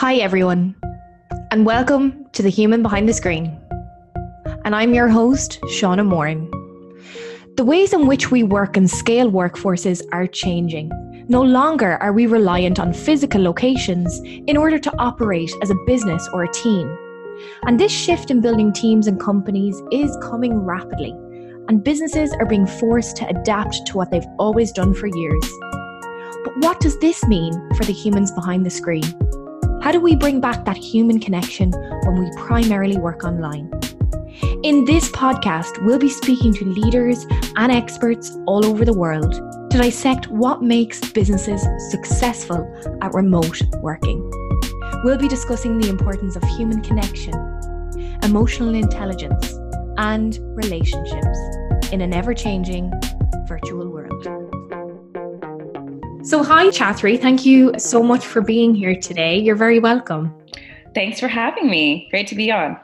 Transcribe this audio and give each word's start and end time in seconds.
Hi, 0.00 0.16
everyone, 0.16 0.74
and 1.50 1.64
welcome 1.64 2.26
to 2.32 2.42
The 2.42 2.50
Human 2.50 2.82
Behind 2.82 3.08
the 3.08 3.14
Screen. 3.14 3.58
And 4.66 4.76
I'm 4.76 4.92
your 4.92 5.08
host, 5.08 5.58
Shauna 5.68 6.04
Moran. 6.04 6.50
The 7.56 7.64
ways 7.64 7.94
in 7.94 8.06
which 8.06 8.30
we 8.30 8.42
work 8.42 8.76
and 8.76 8.90
scale 8.90 9.32
workforces 9.32 10.02
are 10.12 10.26
changing. 10.26 10.90
No 11.30 11.40
longer 11.40 11.96
are 12.02 12.12
we 12.12 12.26
reliant 12.26 12.78
on 12.78 12.92
physical 12.92 13.42
locations 13.42 14.20
in 14.22 14.58
order 14.58 14.78
to 14.78 14.94
operate 14.98 15.54
as 15.62 15.70
a 15.70 15.84
business 15.86 16.28
or 16.30 16.44
a 16.44 16.52
team. 16.52 16.94
And 17.66 17.80
this 17.80 17.90
shift 17.90 18.30
in 18.30 18.42
building 18.42 18.74
teams 18.74 19.06
and 19.06 19.18
companies 19.18 19.80
is 19.90 20.14
coming 20.20 20.58
rapidly, 20.58 21.12
and 21.68 21.82
businesses 21.82 22.34
are 22.38 22.46
being 22.46 22.66
forced 22.66 23.16
to 23.16 23.28
adapt 23.28 23.86
to 23.86 23.96
what 23.96 24.10
they've 24.10 24.28
always 24.38 24.72
done 24.72 24.92
for 24.92 25.06
years. 25.06 25.50
But 26.44 26.52
what 26.58 26.80
does 26.80 26.98
this 26.98 27.24
mean 27.24 27.54
for 27.76 27.86
the 27.86 27.94
humans 27.94 28.30
behind 28.30 28.66
the 28.66 28.70
screen? 28.70 29.04
How 29.86 29.92
do 29.92 30.00
we 30.00 30.16
bring 30.16 30.40
back 30.40 30.64
that 30.64 30.76
human 30.76 31.20
connection 31.20 31.70
when 31.70 32.18
we 32.18 32.28
primarily 32.36 32.98
work 32.98 33.22
online? 33.22 33.70
In 34.64 34.84
this 34.84 35.08
podcast, 35.10 35.80
we'll 35.86 36.00
be 36.00 36.08
speaking 36.08 36.52
to 36.54 36.64
leaders 36.64 37.24
and 37.54 37.70
experts 37.70 38.36
all 38.48 38.66
over 38.66 38.84
the 38.84 38.92
world 38.92 39.32
to 39.70 39.78
dissect 39.78 40.26
what 40.26 40.60
makes 40.60 40.98
businesses 41.12 41.64
successful 41.92 42.68
at 43.00 43.14
remote 43.14 43.62
working. 43.80 44.28
We'll 45.04 45.18
be 45.18 45.28
discussing 45.28 45.78
the 45.78 45.88
importance 45.88 46.34
of 46.34 46.42
human 46.56 46.82
connection, 46.82 47.34
emotional 48.24 48.74
intelligence, 48.74 49.52
and 49.98 50.36
relationships 50.56 51.38
in 51.92 52.00
an 52.00 52.12
ever 52.12 52.34
changing 52.34 52.92
virtual. 53.46 53.85
So, 56.26 56.42
hi, 56.42 56.66
Chathri. 56.70 57.22
Thank 57.22 57.46
you 57.46 57.72
so 57.78 58.02
much 58.02 58.26
for 58.26 58.40
being 58.40 58.74
here 58.74 58.96
today. 59.00 59.38
You're 59.38 59.54
very 59.54 59.78
welcome. 59.78 60.34
Thanks 60.92 61.20
for 61.20 61.28
having 61.28 61.70
me. 61.70 62.08
Great 62.10 62.26
to 62.26 62.34
be 62.34 62.50
on. 62.50 62.76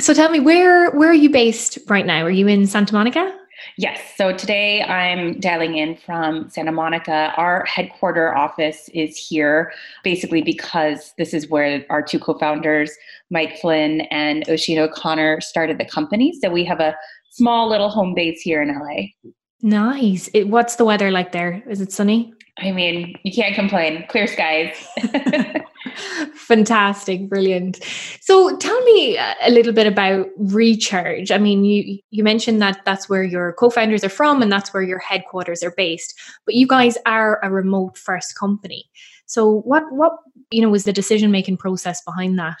So, 0.00 0.14
tell 0.14 0.30
me, 0.30 0.40
where 0.40 0.90
where 0.92 1.10
are 1.10 1.20
you 1.24 1.28
based 1.28 1.78
right 1.88 2.06
now? 2.06 2.24
Are 2.24 2.30
you 2.30 2.48
in 2.48 2.66
Santa 2.66 2.94
Monica? 2.94 3.38
Yes. 3.76 4.00
So 4.16 4.32
today 4.32 4.82
I'm 4.82 5.38
dialing 5.40 5.76
in 5.76 5.96
from 5.96 6.48
Santa 6.48 6.72
Monica. 6.72 7.34
Our 7.36 7.66
headquarter 7.66 8.34
office 8.34 8.88
is 8.94 9.18
here 9.18 9.70
basically 10.02 10.40
because 10.40 11.12
this 11.18 11.34
is 11.34 11.50
where 11.50 11.84
our 11.90 12.00
two 12.00 12.18
co 12.18 12.38
founders, 12.38 12.90
Mike 13.30 13.58
Flynn 13.58 14.02
and 14.10 14.48
Oisin 14.48 14.78
O'Connor, 14.78 15.42
started 15.42 15.76
the 15.76 15.84
company. 15.84 16.32
So 16.40 16.48
we 16.48 16.64
have 16.64 16.80
a 16.80 16.94
small 17.30 17.68
little 17.68 17.90
home 17.90 18.14
base 18.14 18.40
here 18.40 18.62
in 18.62 18.68
LA. 18.68 19.32
Nice. 19.60 20.30
It, 20.32 20.48
what's 20.48 20.76
the 20.76 20.84
weather 20.84 21.10
like 21.10 21.32
there? 21.32 21.62
Is 21.68 21.80
it 21.80 21.92
sunny? 21.92 22.32
I 22.60 22.72
mean, 22.72 23.18
you 23.22 23.32
can't 23.32 23.54
complain. 23.54 24.04
Clear 24.08 24.26
skies. 24.26 24.74
Fantastic, 26.34 27.28
brilliant. 27.28 27.82
So, 28.20 28.56
tell 28.56 28.80
me 28.84 29.16
a 29.16 29.50
little 29.50 29.72
bit 29.72 29.86
about 29.86 30.26
Recharge. 30.36 31.30
I 31.30 31.38
mean, 31.38 31.64
you 31.64 31.98
you 32.10 32.24
mentioned 32.24 32.60
that 32.62 32.80
that's 32.84 33.08
where 33.08 33.22
your 33.22 33.52
co-founders 33.54 34.04
are 34.04 34.08
from 34.08 34.42
and 34.42 34.50
that's 34.50 34.72
where 34.72 34.82
your 34.82 34.98
headquarters 34.98 35.62
are 35.62 35.74
based. 35.76 36.18
But 36.44 36.54
you 36.54 36.66
guys 36.66 36.96
are 37.06 37.40
a 37.42 37.50
remote 37.50 37.96
first 37.96 38.38
company. 38.38 38.88
So, 39.26 39.60
what 39.60 39.84
what 39.90 40.16
you 40.50 40.62
know 40.62 40.70
was 40.70 40.84
the 40.84 40.92
decision 40.92 41.30
making 41.30 41.58
process 41.58 42.02
behind 42.02 42.38
that? 42.38 42.56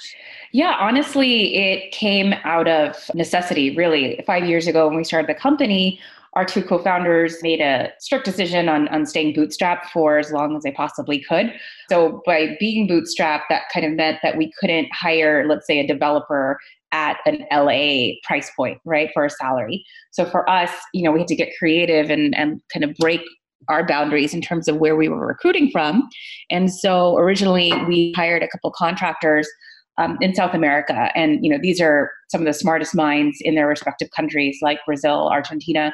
Yeah, 0.52 0.76
honestly, 0.78 1.56
it 1.56 1.92
came 1.92 2.34
out 2.44 2.68
of 2.68 2.96
necessity. 3.14 3.74
Really, 3.74 4.22
five 4.26 4.44
years 4.44 4.66
ago 4.66 4.86
when 4.86 4.96
we 4.96 5.04
started 5.04 5.28
the 5.28 5.40
company, 5.40 5.98
our 6.34 6.44
two 6.44 6.62
co-founders 6.62 7.42
made 7.42 7.60
a 7.60 7.90
strict 8.00 8.24
decision 8.24 8.68
on, 8.68 8.88
on 8.88 9.06
staying 9.06 9.34
bootstrapped 9.34 9.86
for 9.86 10.18
as 10.18 10.30
long 10.30 10.56
as 10.56 10.62
they 10.62 10.72
possibly 10.72 11.20
could. 11.20 11.52
So 11.90 12.22
by 12.26 12.56
being 12.60 12.88
bootstrapped, 12.88 13.44
that 13.48 13.62
kind 13.72 13.86
of 13.86 13.92
meant 13.92 14.18
that 14.22 14.36
we 14.36 14.52
couldn't 14.60 14.88
hire, 14.92 15.46
let's 15.48 15.66
say, 15.66 15.80
a 15.80 15.86
developer 15.86 16.58
at 16.92 17.18
an 17.26 17.44
LA 17.52 18.14
price 18.24 18.50
point, 18.56 18.78
right, 18.84 19.10
for 19.12 19.24
a 19.24 19.30
salary. 19.30 19.84
So 20.10 20.24
for 20.24 20.48
us, 20.48 20.70
you 20.94 21.02
know, 21.02 21.12
we 21.12 21.20
had 21.20 21.28
to 21.28 21.36
get 21.36 21.50
creative 21.58 22.10
and, 22.10 22.36
and 22.36 22.60
kind 22.72 22.84
of 22.84 22.94
break 22.96 23.20
our 23.68 23.86
boundaries 23.86 24.32
in 24.32 24.40
terms 24.40 24.68
of 24.68 24.76
where 24.76 24.96
we 24.96 25.08
were 25.08 25.26
recruiting 25.26 25.70
from. 25.70 26.08
And 26.50 26.72
so 26.72 27.16
originally 27.16 27.72
we 27.86 28.12
hired 28.16 28.42
a 28.42 28.48
couple 28.48 28.70
contractors 28.70 29.48
um, 29.98 30.16
in 30.20 30.34
South 30.34 30.54
America. 30.54 31.10
And, 31.14 31.44
you 31.44 31.50
know, 31.50 31.58
these 31.60 31.80
are 31.80 32.10
some 32.28 32.40
of 32.40 32.46
the 32.46 32.54
smartest 32.54 32.94
minds 32.94 33.38
in 33.40 33.56
their 33.56 33.66
respective 33.66 34.10
countries 34.12 34.58
like 34.62 34.78
Brazil, 34.86 35.28
Argentina, 35.28 35.92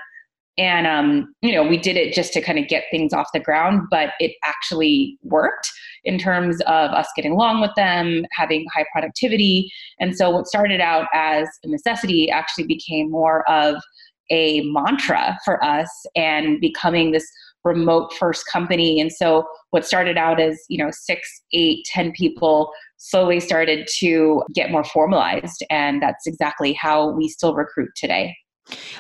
and 0.56 0.86
um, 0.86 1.34
you 1.42 1.52
know 1.52 1.66
we 1.66 1.76
did 1.76 1.96
it 1.96 2.14
just 2.14 2.32
to 2.32 2.40
kind 2.40 2.58
of 2.58 2.68
get 2.68 2.84
things 2.90 3.12
off 3.12 3.28
the 3.32 3.40
ground 3.40 3.82
but 3.90 4.10
it 4.20 4.32
actually 4.44 5.18
worked 5.22 5.70
in 6.04 6.18
terms 6.18 6.60
of 6.62 6.90
us 6.90 7.08
getting 7.16 7.32
along 7.32 7.60
with 7.60 7.74
them 7.76 8.24
having 8.32 8.66
high 8.74 8.84
productivity. 8.92 9.72
And 9.98 10.16
so 10.16 10.30
what 10.30 10.46
started 10.46 10.80
out 10.80 11.08
as 11.14 11.48
a 11.64 11.68
necessity 11.68 12.30
actually 12.30 12.66
became 12.66 13.10
more 13.10 13.48
of 13.50 13.82
a 14.30 14.62
mantra 14.62 15.38
for 15.44 15.62
us 15.62 15.88
and 16.16 16.60
becoming 16.60 17.12
this 17.12 17.26
remote 17.62 18.12
first 18.14 18.44
company. 18.50 19.00
And 19.00 19.10
so 19.10 19.46
what 19.70 19.86
started 19.86 20.16
out 20.18 20.40
as 20.40 20.60
you 20.68 20.82
know 20.82 20.90
six 20.92 21.28
eight 21.52 21.84
ten 21.86 22.12
people 22.12 22.70
slowly 22.98 23.40
started 23.40 23.88
to 23.98 24.42
get 24.54 24.70
more 24.70 24.84
formalized 24.84 25.62
and 25.68 26.02
that's 26.02 26.26
exactly 26.26 26.72
how 26.72 27.10
we 27.10 27.28
still 27.28 27.54
recruit 27.54 27.90
today 27.96 28.34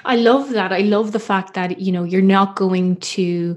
I 0.04 0.16
love 0.16 0.50
that. 0.50 0.72
I 0.72 0.80
love 0.80 1.12
the 1.12 1.20
fact 1.20 1.54
that, 1.54 1.80
you 1.80 1.92
know, 1.92 2.04
you're 2.04 2.22
not 2.22 2.56
going 2.56 2.96
to 2.96 3.56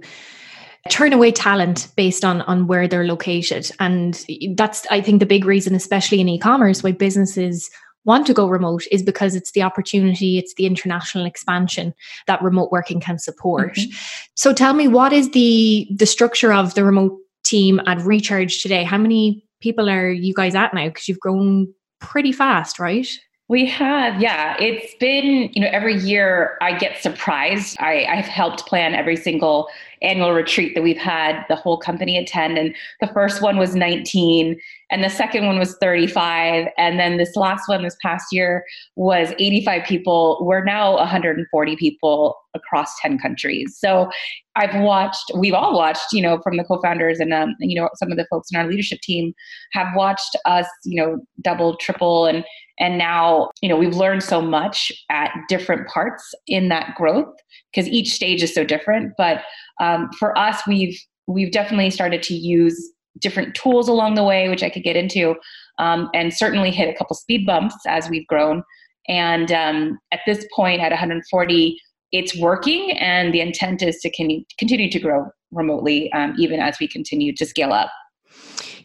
turn 0.90 1.14
away 1.14 1.32
talent 1.32 1.90
based 1.96 2.24
on 2.24 2.42
on 2.44 2.68
where 2.68 2.88
they're 2.88 3.06
located. 3.06 3.70
And 3.80 4.24
that's 4.56 4.88
i 4.90 5.02
think 5.02 5.20
the 5.20 5.26
big 5.26 5.44
reason 5.46 5.76
especially 5.76 6.22
in 6.22 6.30
e-commerce 6.30 6.82
why 6.82 6.94
businesses 6.94 7.70
want 8.06 8.26
to 8.26 8.34
go 8.34 8.48
remote 8.48 8.84
is 8.90 9.04
because 9.04 9.36
it's 9.36 9.52
the 9.52 9.62
opportunity 9.62 10.38
it's 10.38 10.54
the 10.54 10.66
international 10.66 11.26
expansion 11.26 11.94
that 12.26 12.42
remote 12.42 12.72
working 12.72 13.02
can 13.02 13.20
support. 13.20 13.76
Mm-hmm. 13.76 13.98
so 14.36 14.54
tell 14.54 14.74
me 14.74 14.88
what 14.88 15.12
is 15.12 15.32
the 15.32 15.88
the 15.92 16.06
structure 16.06 16.54
of 16.54 16.74
the 16.76 16.86
remote 16.86 17.18
team 17.44 17.82
at 17.86 18.00
recharge 18.02 18.62
today? 18.62 18.84
How 18.84 18.98
many 18.98 19.44
people 19.62 19.90
are 19.90 20.10
you 20.10 20.34
guys 20.34 20.56
at 20.56 20.74
now? 20.74 20.88
Because 20.88 21.08
you've 21.08 21.20
grown 21.20 21.74
pretty 22.00 22.32
fast 22.32 22.80
right 22.80 23.08
we 23.50 23.66
have, 23.66 24.22
yeah. 24.22 24.58
It's 24.60 24.94
been, 24.96 25.50
you 25.54 25.62
know, 25.62 25.70
every 25.72 25.96
year 25.96 26.58
I 26.62 26.78
get 26.78 27.02
surprised. 27.02 27.78
I, 27.80 28.06
I've 28.06 28.26
helped 28.26 28.66
plan 28.66 28.94
every 28.94 29.16
single 29.16 29.70
annual 30.02 30.34
retreat 30.34 30.76
that 30.76 30.84
we've 30.84 30.98
had 30.98 31.46
the 31.48 31.56
whole 31.56 31.78
company 31.78 32.18
attend. 32.18 32.58
And 32.58 32.76
the 33.00 33.08
first 33.08 33.42
one 33.42 33.58
was 33.58 33.74
19, 33.74 34.60
and 34.92 35.04
the 35.04 35.10
second 35.10 35.46
one 35.46 35.58
was 35.58 35.78
35. 35.78 36.68
And 36.78 37.00
then 37.00 37.16
this 37.16 37.38
last 37.38 37.70
one 37.70 37.84
this 37.84 37.96
past 38.02 38.34
year 38.34 38.66
was 38.98 39.34
85 39.40 39.86
people. 39.86 40.40
We're 40.42 40.66
now 40.66 40.98
140 40.98 41.76
people 41.78 42.36
across 42.54 43.00
10 43.02 43.18
countries. 43.18 43.78
So 43.80 44.10
I've 44.58 44.82
watched, 44.82 45.32
we've 45.36 45.54
all 45.54 45.74
watched, 45.74 46.12
you 46.12 46.22
know, 46.22 46.40
from 46.44 46.58
the 46.58 46.66
co 46.66 46.82
founders 46.82 47.20
and, 47.22 47.34
um, 47.34 47.56
you 47.60 47.80
know, 47.80 47.88
some 47.96 48.12
of 48.12 48.18
the 48.18 48.28
folks 48.30 48.50
in 48.52 48.60
our 48.60 48.68
leadership 48.68 49.00
team 49.02 49.34
have 49.72 49.88
watched 49.96 50.36
us, 50.44 50.68
you 50.84 51.02
know, 51.02 51.20
double, 51.42 51.78
triple, 51.78 52.26
and 52.26 52.44
and 52.80 52.98
now, 52.98 53.50
you 53.62 53.70
know, 53.70 53.76
we've 53.76 53.96
learned 53.96 54.24
so 54.24 54.42
much 54.42 54.92
at 55.10 55.32
different 55.50 55.88
parts 55.88 56.34
in 56.48 56.70
that 56.70 56.96
growth 56.96 57.34
because 57.72 57.90
each 57.90 58.14
stage 58.14 58.44
is 58.44 58.54
so 58.54 58.64
different. 58.64 59.14
But 59.18 59.42
um, 59.80 60.10
for 60.18 60.38
us, 60.38 60.62
we've 60.68 61.00
we've 61.28 61.52
definitely 61.52 61.90
started 61.90 62.24
to 62.24 62.34
use 62.34 62.92
different 63.20 63.56
tools 63.56 63.88
along 63.88 64.16
the 64.16 64.24
way, 64.24 64.48
which 64.48 64.64
I 64.64 64.70
could 64.70 64.84
get 64.84 64.96
into, 64.96 65.36
um, 65.80 66.10
and 66.14 66.34
certainly 66.34 66.72
hit 66.72 66.88
a 66.88 66.98
couple 66.98 67.16
speed 67.16 67.46
bumps 67.46 67.76
as 67.88 68.10
we've 68.10 68.28
grown. 68.28 68.64
And 69.08 69.52
um, 69.52 70.00
at 70.12 70.20
this 70.26 70.46
point, 70.56 70.82
at 70.82 70.92
140, 70.92 71.80
it's 72.12 72.38
working, 72.38 72.92
and 72.92 73.34
the 73.34 73.42
intent 73.42 73.82
is 73.82 73.98
to 74.02 74.12
con- 74.12 74.46
continue 74.58 74.90
to 74.92 75.00
grow 75.00 75.26
remotely, 75.52 76.12
um, 76.14 76.36
even 76.38 76.60
as 76.60 76.78
we 76.80 76.88
continue 76.88 77.34
to 77.36 77.46
scale 77.46 77.74
up. 77.74 77.90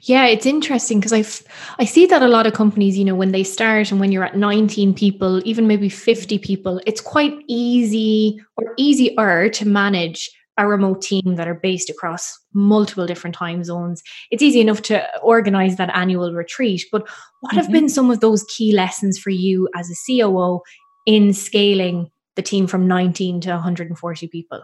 Yeah, 0.04 0.26
it's 0.26 0.46
interesting 0.46 0.98
because 0.98 1.12
I 1.12 1.80
I 1.80 1.84
see 1.84 2.06
that 2.06 2.22
a 2.22 2.28
lot 2.28 2.46
of 2.46 2.54
companies, 2.54 2.98
you 2.98 3.04
know, 3.04 3.14
when 3.14 3.30
they 3.30 3.44
start 3.44 3.92
and 3.92 4.00
when 4.00 4.10
you're 4.10 4.24
at 4.24 4.36
19 4.36 4.94
people, 4.94 5.40
even 5.44 5.68
maybe 5.68 5.88
50 5.88 6.38
people, 6.38 6.80
it's 6.86 7.00
quite 7.00 7.34
easy 7.46 8.40
or 8.56 8.74
easier 8.76 9.48
to 9.48 9.68
manage 9.68 10.28
a 10.58 10.66
remote 10.66 11.02
team 11.02 11.36
that 11.36 11.48
are 11.48 11.54
based 11.54 11.88
across 11.88 12.36
multiple 12.52 13.06
different 13.06 13.36
time 13.36 13.62
zones. 13.62 14.02
It's 14.30 14.42
easy 14.42 14.60
enough 14.60 14.82
to 14.82 15.06
organize 15.20 15.76
that 15.76 15.94
annual 15.94 16.32
retreat, 16.32 16.84
but 16.90 17.02
what 17.40 17.52
mm-hmm. 17.52 17.58
have 17.58 17.72
been 17.72 17.88
some 17.88 18.10
of 18.10 18.20
those 18.20 18.44
key 18.44 18.72
lessons 18.72 19.18
for 19.18 19.30
you 19.30 19.68
as 19.76 19.88
a 19.88 19.94
COO 20.06 20.60
in 21.06 21.32
scaling 21.32 22.10
the 22.34 22.42
team 22.42 22.66
from 22.66 22.88
19 22.88 23.40
to 23.42 23.50
140 23.50 24.26
people? 24.28 24.62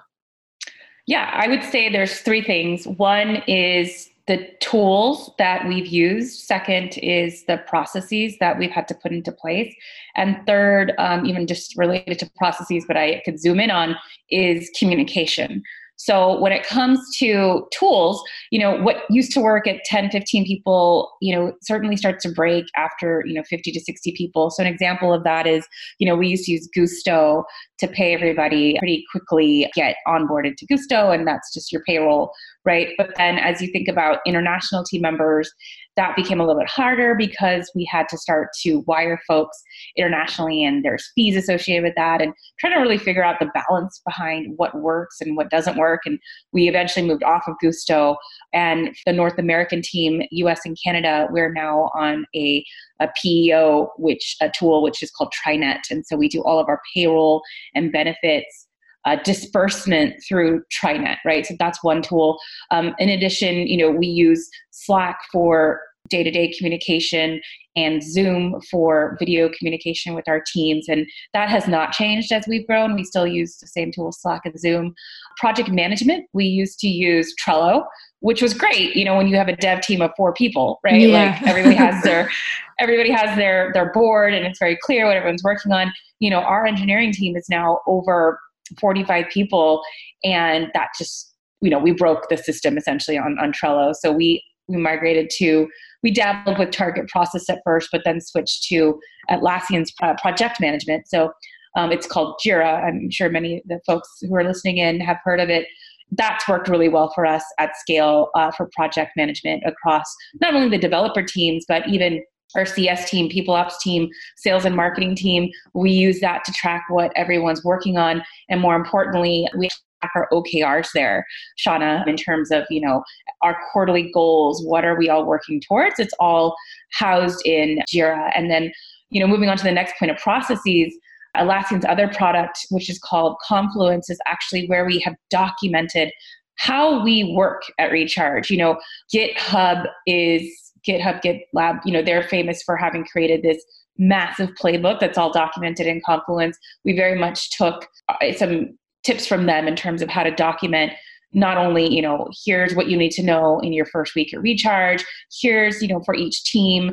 Yeah, 1.06 1.30
I 1.32 1.48
would 1.48 1.62
say 1.62 1.88
there's 1.90 2.20
three 2.20 2.42
things. 2.42 2.86
One 2.86 3.36
is 3.46 4.10
the 4.28 4.46
tools 4.60 5.32
that 5.38 5.66
we've 5.66 5.86
used. 5.86 6.40
Second 6.44 6.98
is 6.98 7.44
the 7.46 7.56
processes 7.66 8.36
that 8.38 8.58
we've 8.58 8.70
had 8.70 8.86
to 8.88 8.94
put 8.94 9.10
into 9.10 9.32
place. 9.32 9.74
And 10.14 10.36
third, 10.46 10.92
um, 10.98 11.26
even 11.26 11.46
just 11.46 11.76
related 11.76 12.18
to 12.20 12.30
processes, 12.36 12.84
but 12.86 12.96
I 12.96 13.22
could 13.24 13.40
zoom 13.40 13.58
in 13.58 13.70
on, 13.70 13.96
is 14.30 14.70
communication. 14.78 15.62
So 16.00 16.38
when 16.38 16.52
it 16.52 16.64
comes 16.64 17.00
to 17.18 17.66
tools, 17.72 18.22
you 18.52 18.60
know, 18.60 18.80
what 18.80 18.98
used 19.10 19.32
to 19.32 19.40
work 19.40 19.66
at 19.66 19.82
10, 19.84 20.10
15 20.10 20.44
people, 20.44 21.10
you 21.20 21.34
know, 21.34 21.52
certainly 21.60 21.96
starts 21.96 22.22
to 22.22 22.30
break 22.30 22.66
after, 22.76 23.24
you 23.26 23.34
know, 23.34 23.42
50 23.42 23.72
to 23.72 23.80
60 23.80 24.12
people. 24.12 24.50
So 24.50 24.62
an 24.62 24.68
example 24.68 25.12
of 25.12 25.24
that 25.24 25.48
is, 25.48 25.66
you 25.98 26.08
know, 26.08 26.14
we 26.14 26.28
used 26.28 26.44
to 26.44 26.52
use 26.52 26.68
Gusto 26.72 27.44
to 27.80 27.88
pay 27.88 28.14
everybody 28.14 28.76
pretty 28.78 29.04
quickly 29.10 29.68
get 29.74 29.96
onboarded 30.06 30.56
to 30.58 30.66
Gusto 30.66 31.10
and 31.10 31.26
that's 31.26 31.52
just 31.52 31.72
your 31.72 31.82
payroll, 31.82 32.30
right? 32.68 32.90
But 32.98 33.12
then 33.16 33.38
as 33.38 33.62
you 33.62 33.68
think 33.68 33.88
about 33.88 34.18
international 34.26 34.84
team 34.84 35.00
members, 35.00 35.50
that 35.96 36.14
became 36.14 36.38
a 36.38 36.46
little 36.46 36.60
bit 36.60 36.68
harder 36.68 37.14
because 37.16 37.72
we 37.74 37.84
had 37.90 38.06
to 38.10 38.18
start 38.18 38.50
to 38.62 38.84
wire 38.86 39.18
folks 39.26 39.60
internationally 39.96 40.62
and 40.62 40.84
there's 40.84 41.10
fees 41.14 41.34
associated 41.34 41.82
with 41.82 41.94
that 41.96 42.20
and 42.20 42.34
trying 42.60 42.74
to 42.74 42.78
really 42.78 42.98
figure 42.98 43.24
out 43.24 43.40
the 43.40 43.50
balance 43.52 44.00
behind 44.06 44.52
what 44.56 44.80
works 44.80 45.16
and 45.20 45.36
what 45.36 45.50
doesn't 45.50 45.76
work 45.76 46.02
and 46.04 46.20
we 46.52 46.68
eventually 46.68 47.04
moved 47.04 47.24
off 47.24 47.42
of 47.48 47.54
gusto 47.60 48.16
and 48.52 48.94
the 49.06 49.12
north 49.12 49.38
american 49.38 49.82
team 49.82 50.22
us 50.30 50.60
and 50.64 50.76
canada 50.84 51.26
we're 51.32 51.52
now 51.52 51.90
on 51.98 52.24
a, 52.36 52.64
a 53.00 53.08
peo 53.20 53.90
which 53.96 54.36
a 54.40 54.48
tool 54.56 54.82
which 54.82 55.02
is 55.02 55.10
called 55.10 55.32
TriNet 55.44 55.80
and 55.90 56.06
so 56.06 56.16
we 56.16 56.28
do 56.28 56.42
all 56.44 56.60
of 56.60 56.68
our 56.68 56.80
payroll 56.94 57.42
and 57.74 57.90
benefits 57.90 58.67
uh, 59.04 59.16
disbursement 59.24 60.14
through 60.28 60.62
TriNet, 60.72 61.16
right? 61.24 61.46
So 61.46 61.54
that's 61.58 61.82
one 61.82 62.02
tool. 62.02 62.38
Um, 62.70 62.94
in 62.98 63.08
addition, 63.08 63.66
you 63.66 63.76
know, 63.76 63.90
we 63.90 64.06
use 64.06 64.48
Slack 64.70 65.18
for 65.32 65.80
day 66.08 66.22
to 66.22 66.30
day 66.30 66.52
communication 66.56 67.40
and 67.76 68.02
Zoom 68.02 68.60
for 68.70 69.16
video 69.18 69.48
communication 69.56 70.14
with 70.14 70.28
our 70.28 70.42
teams. 70.52 70.88
And 70.88 71.06
that 71.32 71.48
has 71.48 71.68
not 71.68 71.92
changed 71.92 72.32
as 72.32 72.46
we've 72.48 72.66
grown. 72.66 72.94
We 72.94 73.04
still 73.04 73.26
use 73.26 73.58
the 73.58 73.66
same 73.66 73.92
tools, 73.92 74.20
Slack 74.20 74.42
and 74.44 74.58
Zoom. 74.58 74.94
Project 75.38 75.70
management, 75.70 76.26
we 76.32 76.44
used 76.44 76.80
to 76.80 76.88
use 76.88 77.32
Trello, 77.40 77.84
which 78.20 78.42
was 78.42 78.52
great, 78.52 78.96
you 78.96 79.04
know, 79.04 79.16
when 79.16 79.28
you 79.28 79.36
have 79.36 79.48
a 79.48 79.56
dev 79.56 79.80
team 79.82 80.02
of 80.02 80.10
four 80.16 80.32
people, 80.32 80.80
right? 80.82 81.00
Yeah. 81.00 81.38
Like 81.40 81.48
everybody 81.48 81.76
has 81.76 82.02
their 82.02 82.30
everybody 82.80 83.10
has 83.10 83.36
their 83.36 83.70
their 83.72 83.92
board 83.92 84.34
and 84.34 84.44
it's 84.44 84.58
very 84.58 84.76
clear 84.82 85.06
what 85.06 85.16
everyone's 85.16 85.44
working 85.44 85.72
on. 85.72 85.92
You 86.18 86.30
know, 86.30 86.40
our 86.40 86.66
engineering 86.66 87.12
team 87.12 87.36
is 87.36 87.48
now 87.48 87.80
over 87.86 88.40
45 88.80 89.26
people 89.30 89.82
and 90.24 90.68
that 90.74 90.88
just 90.98 91.34
you 91.60 91.70
know 91.70 91.78
we 91.78 91.92
broke 91.92 92.28
the 92.28 92.36
system 92.36 92.76
essentially 92.76 93.18
on, 93.18 93.36
on 93.40 93.52
trello 93.52 93.94
so 93.94 94.12
we 94.12 94.42
we 94.68 94.76
migrated 94.76 95.30
to 95.38 95.68
we 96.02 96.10
dabbled 96.10 96.58
with 96.58 96.70
Targetprocess 96.70 97.48
at 97.48 97.60
first, 97.64 97.88
but 97.90 98.02
then 98.04 98.20
switched 98.20 98.64
to 98.68 99.00
Atlassian's 99.30 99.92
uh, 100.02 100.14
project 100.20 100.60
management. 100.60 101.08
So 101.08 101.32
um, 101.76 101.92
it's 101.92 102.06
called 102.06 102.40
Jira. 102.44 102.84
I'm 102.84 103.10
sure 103.10 103.28
many 103.30 103.58
of 103.58 103.62
the 103.66 103.80
folks 103.86 104.08
who 104.20 104.34
are 104.34 104.44
listening 104.44 104.78
in 104.78 105.00
have 105.00 105.18
heard 105.24 105.40
of 105.40 105.48
it. 105.48 105.66
That's 106.12 106.48
worked 106.48 106.68
really 106.68 106.88
well 106.88 107.12
for 107.14 107.26
us 107.26 107.44
at 107.58 107.76
scale 107.76 108.30
uh, 108.34 108.50
for 108.52 108.70
project 108.74 109.12
management 109.16 109.62
across 109.66 110.06
not 110.40 110.54
only 110.54 110.68
the 110.70 110.78
developer 110.78 111.22
teams, 111.22 111.64
but 111.68 111.86
even 111.88 112.22
our 112.54 112.66
CS 112.66 113.10
team, 113.10 113.28
people 113.28 113.54
ops 113.54 113.82
team, 113.82 114.08
sales 114.36 114.64
and 114.64 114.74
marketing 114.74 115.14
team. 115.14 115.50
We 115.74 115.90
use 115.90 116.20
that 116.20 116.44
to 116.44 116.52
track 116.52 116.84
what 116.88 117.12
everyone's 117.16 117.64
working 117.64 117.96
on. 117.96 118.22
And 118.48 118.60
more 118.60 118.76
importantly, 118.76 119.48
we 119.56 119.68
track 120.00 120.12
our 120.14 120.28
OKRs 120.32 120.88
there, 120.94 121.26
Shauna, 121.58 122.06
in 122.06 122.16
terms 122.16 122.50
of, 122.50 122.64
you 122.70 122.80
know, 122.80 123.02
our 123.42 123.56
quarterly 123.72 124.10
goals, 124.12 124.64
what 124.64 124.84
are 124.84 124.96
we 124.96 125.08
all 125.08 125.26
working 125.26 125.60
towards? 125.60 125.98
It's 125.98 126.14
all 126.18 126.56
housed 126.92 127.44
in 127.44 127.80
Jira. 127.92 128.32
And 128.34 128.50
then, 128.50 128.72
you 129.10 129.20
know, 129.20 129.26
moving 129.26 129.48
on 129.48 129.56
to 129.56 129.64
the 129.64 129.72
next 129.72 129.98
point 129.98 130.10
of 130.10 130.18
processes, 130.18 130.94
Atlassian's 131.36 131.84
other 131.86 132.08
product, 132.08 132.58
which 132.70 132.88
is 132.88 132.98
called 132.98 133.36
Confluence, 133.46 134.10
is 134.10 134.18
actually 134.26 134.66
where 134.66 134.84
we 134.84 134.98
have 135.00 135.14
documented 135.30 136.10
how 136.56 137.02
we 137.04 137.32
work 137.36 137.62
at 137.78 137.92
Recharge. 137.92 138.50
You 138.50 138.56
know, 138.56 138.80
GitHub 139.14 139.86
is 140.06 140.67
GitHub, 140.88 141.22
GitLab, 141.22 141.80
you 141.84 141.92
know, 141.92 142.02
they're 142.02 142.22
famous 142.22 142.62
for 142.62 142.76
having 142.76 143.04
created 143.04 143.42
this 143.42 143.62
massive 143.98 144.50
playbook 144.50 145.00
that's 145.00 145.18
all 145.18 145.32
documented 145.32 145.86
in 145.86 146.00
Confluence. 146.04 146.56
We 146.84 146.94
very 146.94 147.18
much 147.18 147.50
took 147.56 147.86
uh, 148.08 148.32
some 148.36 148.78
tips 149.04 149.26
from 149.26 149.46
them 149.46 149.68
in 149.68 149.76
terms 149.76 150.02
of 150.02 150.08
how 150.08 150.22
to 150.22 150.30
document 150.30 150.92
not 151.34 151.58
only 151.58 151.86
you 151.94 152.00
know 152.00 152.26
here's 152.46 152.74
what 152.74 152.88
you 152.88 152.96
need 152.96 153.10
to 153.10 153.22
know 153.22 153.60
in 153.60 153.70
your 153.70 153.84
first 153.84 154.14
week 154.14 154.32
at 154.32 154.40
recharge 154.40 155.04
here's 155.42 155.82
you 155.82 155.88
know 155.88 156.00
for 156.06 156.14
each 156.14 156.42
team 156.44 156.90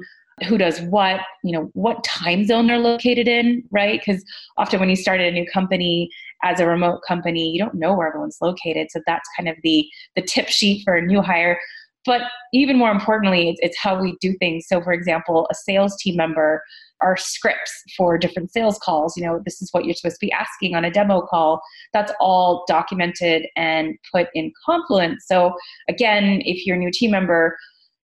who 0.47 0.57
does 0.57 0.81
what 0.81 1.21
you 1.44 1.51
know 1.51 1.69
what 1.74 2.03
time 2.03 2.45
zone 2.45 2.68
they're 2.68 2.77
located 2.77 3.27
in 3.27 3.63
right? 3.71 4.01
Because 4.06 4.24
often 4.57 4.80
when 4.80 4.89
you 4.89 4.95
start 4.95 5.21
a 5.21 5.31
new 5.31 5.45
company 5.47 6.09
as 6.44 6.59
a 6.59 6.68
remote 6.68 7.01
company 7.07 7.51
you 7.51 7.59
don't 7.59 7.75
know 7.75 7.95
where 7.95 8.07
everyone's 8.07 8.38
located. 8.42 8.88
So 8.92 9.01
that's 9.07 9.27
kind 9.38 9.47
of 9.47 9.56
the 9.63 9.88
the 10.15 10.21
tip 10.21 10.50
sheet 10.50 10.83
for 10.83 10.95
a 10.95 11.01
new 11.01 11.21
hire 11.21 11.59
but 12.06 12.22
even 12.54 12.78
more 12.78 12.92
importantly 12.92 13.50
it's, 13.50 13.60
it's 13.62 13.78
how 13.78 14.00
we 14.00 14.18
do 14.22 14.34
things 14.40 14.66
so 14.68 14.81
for 14.81 14.94
example 14.94 15.48
a 15.52 15.56
sales 15.56 15.96
team 16.02 16.16
member 16.16 16.62
our 17.02 17.18
scripts 17.18 17.84
for 17.96 18.18
different 18.18 18.52
sales 18.52 18.78
calls. 18.80 19.16
You 19.18 19.24
know, 19.24 19.42
this 19.44 19.62
is 19.62 19.69
what 19.72 19.86
you're 19.86 19.94
supposed 19.96 20.19
to 20.19 20.25
be 20.25 20.31
asking 20.31 20.75
on 20.75 20.86
a 20.86 20.92
demo 20.92 21.22
call. 21.22 21.62
That's 21.94 22.12
all 22.19 22.66
documented 22.68 23.48
and 23.56 23.96
put 24.12 24.28
in 24.34 24.52
Confluence. 24.66 25.25
So, 25.28 25.54
again, 25.90 26.42
if 26.46 26.66
you're 26.66 26.75
a 26.75 26.80
new 26.80 26.92
team 26.92 27.12
member, 27.12 27.57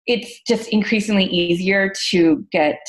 it's 0.06 0.40
just 0.46 0.68
increasingly 0.70 1.24
easier 1.26 1.92
to 2.10 2.44
get 2.50 2.80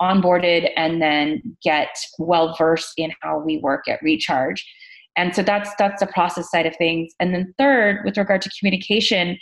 onboarded 0.00 0.70
and 0.76 1.00
then 1.00 1.42
get 1.62 1.96
well 2.18 2.54
versed 2.56 2.94
in 2.96 3.12
how 3.20 3.38
we 3.38 3.58
work 3.58 3.86
at 3.86 4.02
Recharge. 4.02 4.66
And 5.16 5.34
so 5.34 5.42
that's 5.42 5.70
that's 5.78 6.00
the 6.00 6.08
process 6.08 6.50
side 6.50 6.66
of 6.66 6.74
things. 6.76 7.12
And 7.20 7.32
then 7.32 7.54
third, 7.58 8.00
with 8.04 8.16
regard 8.16 8.42
to 8.42 8.50
communication, 8.58 9.38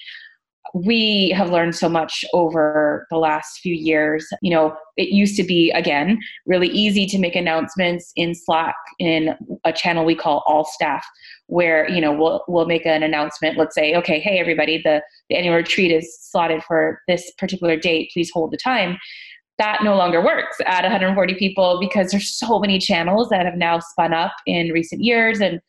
we 0.75 1.31
have 1.37 1.50
learned 1.50 1.75
so 1.75 1.88
much 1.88 2.25
over 2.32 3.06
the 3.11 3.19
last 3.19 3.59
few 3.59 3.75
years. 3.75 4.26
You 4.41 4.50
know, 4.50 4.75
it 4.97 5.09
used 5.09 5.37
to 5.37 5.44
be, 5.44 5.70
again, 5.73 6.19
really 6.47 6.69
easy 6.69 7.06
to 7.06 7.19
make 7.19 7.35
announcements 7.35 8.12
in 8.17 8.35
Slack 8.35 8.75
in 8.99 9.37
a 9.64 9.73
channel 9.73 10.05
we 10.05 10.14
call 10.14 10.43
All 10.47 10.64
Staff, 10.64 11.05
where, 11.47 11.88
you 11.91 12.00
know, 12.00 12.12
we'll, 12.12 12.44
we'll 12.49 12.67
make 12.67 12.87
an 12.87 13.03
announcement. 13.03 13.59
Let's 13.59 13.75
say, 13.75 13.94
okay, 13.97 14.20
hey, 14.20 14.38
everybody, 14.38 14.81
the, 14.82 15.03
the 15.29 15.37
annual 15.37 15.56
retreat 15.56 15.91
is 15.91 16.17
slotted 16.20 16.62
for 16.64 17.00
this 17.09 17.31
particular 17.38 17.76
date. 17.76 18.11
Please 18.12 18.31
hold 18.32 18.53
the 18.53 18.56
time. 18.56 18.97
That 19.59 19.85
no 19.85 19.94
longer 19.97 20.25
works 20.25 20.56
at 20.64 20.82
140 20.82 21.35
people 21.35 21.79
because 21.81 22.11
there's 22.11 22.31
so 22.31 22.59
many 22.59 22.79
channels 22.79 23.29
that 23.29 23.44
have 23.44 23.56
now 23.56 23.81
spun 23.81 24.14
up 24.14 24.32
in 24.47 24.70
recent 24.70 25.03
years. 25.03 25.41
And 25.41 25.61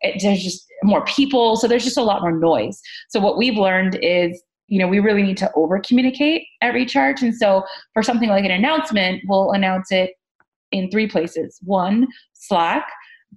it, 0.00 0.20
there's 0.22 0.42
just 0.42 0.66
more 0.82 1.04
people. 1.04 1.56
So 1.56 1.68
there's 1.68 1.84
just 1.84 1.98
a 1.98 2.02
lot 2.02 2.22
more 2.22 2.32
noise. 2.32 2.80
So 3.08 3.20
what 3.20 3.36
we've 3.36 3.56
learned 3.56 3.98
is 4.02 4.42
you 4.70 4.78
know, 4.78 4.86
we 4.86 5.00
really 5.00 5.22
need 5.22 5.36
to 5.36 5.50
over 5.54 5.80
communicate 5.80 6.46
at 6.62 6.72
Recharge. 6.74 7.22
And 7.22 7.34
so 7.34 7.64
for 7.92 8.02
something 8.02 8.28
like 8.28 8.44
an 8.44 8.52
announcement, 8.52 9.20
we'll 9.26 9.50
announce 9.50 9.90
it 9.90 10.12
in 10.70 10.88
three 10.90 11.08
places. 11.08 11.58
One, 11.64 12.06
Slack, 12.34 12.88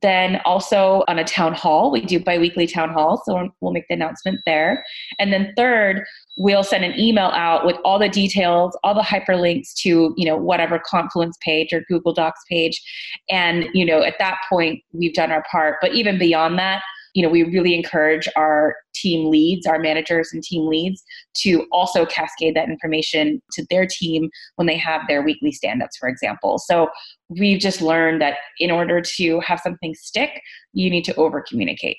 then 0.01 0.41
also 0.43 1.03
on 1.07 1.19
a 1.19 1.23
town 1.23 1.53
hall. 1.53 1.91
We 1.91 2.01
do 2.01 2.19
biweekly 2.19 2.67
town 2.67 2.89
halls, 2.89 3.21
so 3.25 3.50
we'll 3.62 3.71
make 3.71 3.88
the 3.88 3.93
announcement 3.93 4.41
there. 4.45 4.83
And 5.19 5.31
then 5.31 5.53
third, 5.55 6.03
we'll 6.38 6.63
send 6.63 6.83
an 6.83 7.00
email 7.00 7.27
out 7.27 7.65
with 7.65 7.77
all 7.85 8.00
the 8.00 8.09
details, 8.09 8.77
all 8.83 8.95
the 8.95 9.01
hyperlinks 9.01 9.73
to, 9.81 10.13
you 10.17 10.25
know, 10.25 10.35
whatever 10.35 10.79
Confluence 10.79 11.38
page 11.41 11.71
or 11.71 11.85
Google 11.88 12.13
Docs 12.13 12.41
page. 12.50 12.81
And, 13.29 13.67
you 13.73 13.85
know, 13.85 14.01
at 14.01 14.15
that 14.19 14.39
point, 14.50 14.81
we've 14.91 15.13
done 15.13 15.31
our 15.31 15.43
part. 15.50 15.77
But 15.81 15.93
even 15.93 16.17
beyond 16.17 16.57
that, 16.59 16.81
you 17.13 17.22
know, 17.22 17.29
we 17.29 17.43
really 17.43 17.75
encourage 17.75 18.27
our 18.36 18.75
team 18.96 19.29
leads, 19.29 19.65
our 19.65 19.79
managers 19.79 20.29
and 20.34 20.43
team 20.43 20.67
leads 20.67 21.03
to 21.38 21.65
also 21.72 22.05
cascade 22.05 22.55
that 22.55 22.70
information 22.70 23.41
to 23.53 23.65
their 23.70 23.86
team 23.86 24.29
when 24.55 24.67
they 24.67 24.77
have 24.77 25.01
their 25.08 25.22
weekly 25.22 25.51
stand-ups, 25.51 25.98
for 25.98 26.10
example. 26.10 26.58
So 26.60 26.89
we've 27.29 27.60
just 27.60 27.82
learned 27.82 28.22
that 28.22 28.38
in 28.60 28.72
order 28.72 29.01
to 29.17 29.39
have 29.41 29.60
something 29.60 29.93
stick, 29.96 30.41
you 30.74 30.89
need 30.89 31.05
to 31.05 31.15
over 31.15 31.43
communicate. 31.48 31.98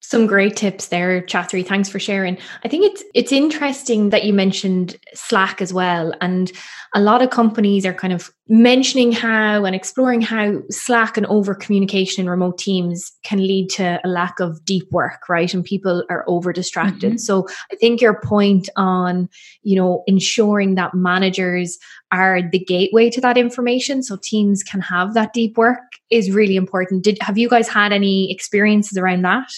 Some 0.00 0.26
great 0.26 0.54
tips 0.54 0.88
there, 0.88 1.22
Chathri. 1.22 1.66
Thanks 1.66 1.88
for 1.88 1.98
sharing. 1.98 2.36
I 2.62 2.68
think 2.68 2.84
it's 2.84 3.02
it's 3.14 3.32
interesting 3.32 4.10
that 4.10 4.24
you 4.24 4.34
mentioned 4.34 4.96
Slack 5.14 5.62
as 5.62 5.72
well. 5.72 6.12
And 6.20 6.52
a 6.94 7.00
lot 7.00 7.22
of 7.22 7.30
companies 7.30 7.86
are 7.86 7.94
kind 7.94 8.12
of 8.12 8.30
mentioning 8.46 9.10
how 9.10 9.64
and 9.64 9.74
exploring 9.74 10.20
how 10.20 10.60
Slack 10.68 11.16
and 11.16 11.24
over 11.26 11.54
communication 11.54 12.22
in 12.22 12.28
remote 12.28 12.58
teams 12.58 13.10
can 13.22 13.38
lead 13.38 13.70
to 13.70 14.00
a 14.04 14.08
lack 14.08 14.38
of 14.38 14.62
deep 14.66 14.90
work, 14.92 15.28
right? 15.30 15.52
And 15.54 15.64
people 15.64 16.04
are 16.10 16.24
over 16.28 16.52
distracted. 16.52 17.12
Mm-hmm. 17.12 17.18
So 17.18 17.48
I 17.72 17.76
think 17.76 18.02
your 18.02 18.20
point 18.20 18.68
on, 18.76 19.30
you 19.62 19.76
know, 19.76 20.04
ensuring 20.06 20.74
that 20.74 20.94
managers 20.94 21.78
are 22.12 22.42
the 22.42 22.58
gateway 22.58 23.08
to 23.10 23.20
that 23.22 23.38
information 23.38 24.02
so 24.02 24.18
teams 24.22 24.62
can 24.62 24.82
have 24.82 25.14
that 25.14 25.32
deep 25.32 25.56
work 25.56 25.80
is 26.10 26.30
really 26.30 26.56
important. 26.56 27.02
Did 27.02 27.16
have 27.22 27.38
you 27.38 27.48
guys 27.48 27.66
had 27.66 27.92
any 27.92 28.30
experiences 28.30 28.98
around 28.98 29.22
that? 29.22 29.50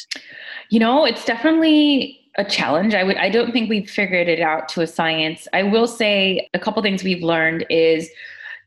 You 0.70 0.78
know, 0.78 1.04
it's 1.04 1.24
definitely 1.24 2.20
a 2.38 2.44
challenge. 2.44 2.94
I 2.94 3.02
would 3.02 3.16
I 3.16 3.30
don't 3.30 3.52
think 3.52 3.68
we've 3.68 3.90
figured 3.90 4.28
it 4.28 4.40
out 4.40 4.68
to 4.70 4.82
a 4.82 4.86
science. 4.86 5.48
I 5.52 5.64
will 5.64 5.88
say 5.88 6.48
a 6.54 6.58
couple 6.58 6.82
things 6.82 7.02
we've 7.02 7.22
learned 7.22 7.66
is 7.68 8.08